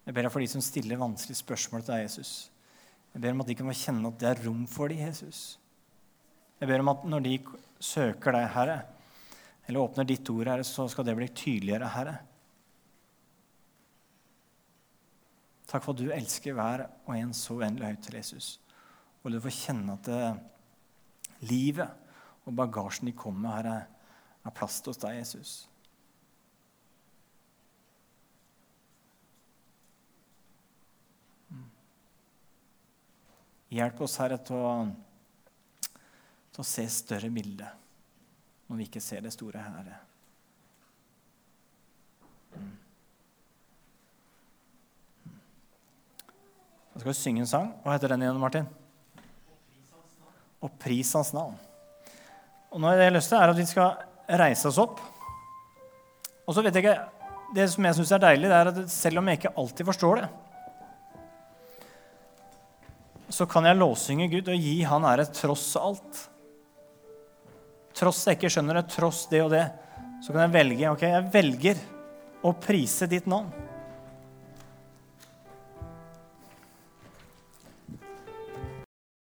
Jeg 0.10 0.16
ber 0.18 0.26
deg 0.26 0.32
for 0.34 0.42
de 0.42 0.50
som 0.50 0.62
stiller 0.66 0.98
vanskelige 0.98 1.38
spørsmål 1.38 1.84
til 1.84 1.94
deg, 1.94 2.08
Jesus. 2.08 2.30
Jeg 3.14 3.22
ber 3.22 3.36
om 3.36 3.44
at 3.44 3.50
de 3.52 3.56
kan 3.60 3.68
få 3.70 3.76
kjenne 3.78 4.10
at 4.10 4.16
det 4.18 4.30
er 4.32 4.40
rom 4.48 4.64
for 4.66 4.90
dem, 4.90 5.04
Jesus. 5.06 5.42
Jeg 6.58 6.72
ber 6.72 6.82
om 6.82 6.90
at 6.90 7.04
når 7.06 7.22
de 7.28 7.34
søker 7.78 8.34
deg, 8.34 8.48
Herre, 8.56 8.80
eller 9.68 9.84
åpner 9.84 10.08
ditt 10.10 10.32
ord, 10.34 10.50
Herre, 10.50 10.66
så 10.66 10.88
skal 10.90 11.06
det 11.06 11.14
bli 11.20 11.28
tydeligere, 11.30 11.92
Herre. 11.94 12.16
Takk 15.70 15.86
for 15.86 15.94
at 15.94 16.02
du 16.02 16.10
elsker 16.18 16.58
hver 16.58 16.88
og 17.04 17.14
en 17.14 17.38
så 17.38 17.60
uendelig 17.60 17.92
høyt 17.92 18.04
til 18.08 18.18
Jesus. 18.18 18.52
Og 19.22 19.30
du 19.30 19.38
får 19.46 19.58
kjenne 19.60 19.94
at 19.94 20.10
det, 20.10 20.24
livet 21.54 22.50
og 22.50 22.58
bagasjen 22.58 23.12
de 23.12 23.14
kommer 23.14 23.46
med, 23.46 23.60
Herre, 23.60 23.78
er 24.42 24.58
plass 24.58 24.82
til 24.82 24.90
hos 24.90 25.06
deg, 25.06 25.22
Jesus. 25.22 25.60
Hjelp 33.70 34.02
oss, 34.02 34.18
Herre, 34.18 34.40
til 34.42 34.58
å, 34.58 34.74
til 36.50 36.64
å 36.64 36.68
se 36.68 36.88
større 36.90 37.30
bilde 37.34 37.68
når 38.70 38.80
vi 38.80 38.86
ikke 38.90 39.02
ser 39.02 39.22
det 39.26 39.34
store, 39.34 39.62
Herre. 39.62 39.98
Mm. 42.54 42.76
skal 47.00 47.14
skal 47.14 47.16
synge 47.16 47.46
en 47.46 47.50
sang. 47.50 47.70
Hva 47.84 47.96
heter 47.96 48.12
den 48.12 48.26
igjen, 48.26 48.40
Martin? 48.42 48.68
Og 50.60 50.74
pris 50.82 51.14
hans 51.16 51.32
navn. 51.32 51.56
Og 52.70 52.82
nå 52.82 52.90
har 52.90 53.00
jeg 53.06 53.16
lyst 53.16 53.32
til, 53.32 53.40
er 53.40 53.54
at 53.54 53.58
vi 53.58 53.66
skal 53.70 54.36
reise 54.42 54.68
oss 54.68 54.80
opp. 54.82 55.00
Og 56.46 56.56
så 56.56 56.66
vet 56.66 56.76
jeg 56.76 56.86
ikke, 56.86 57.00
Det 57.50 57.64
som 57.66 57.86
jeg 57.86 57.96
syns 57.98 58.12
er 58.14 58.22
deilig, 58.22 58.46
det 58.46 58.58
er 58.60 58.68
at 58.70 58.92
selv 58.94 59.18
om 59.18 59.26
jeg 59.26 59.40
ikke 59.40 59.52
alltid 59.58 59.88
forstår 59.88 60.20
det, 60.20 60.28
så 63.30 63.46
kan 63.50 63.68
jeg 63.68 63.78
lovsynge 63.78 64.30
Gud 64.32 64.50
og 64.50 64.66
gi 64.66 64.80
Han 64.90 65.06
ære 65.06 65.28
tross 65.34 65.72
alt. 65.80 66.26
Tross 67.98 68.26
jeg 68.28 68.40
ikke 68.40 68.52
skjønner 68.54 68.80
det, 68.80 68.88
tross 68.94 69.26
det 69.32 69.42
og 69.44 69.52
det, 69.54 69.66
så 70.24 70.34
kan 70.34 70.46
jeg 70.46 70.56
velge 70.56 70.92
ok, 70.92 71.04
jeg 71.10 71.32
velger 71.34 71.82
å 72.46 72.54
prise 72.56 73.08
ditt 73.12 73.28
navn. 73.30 73.50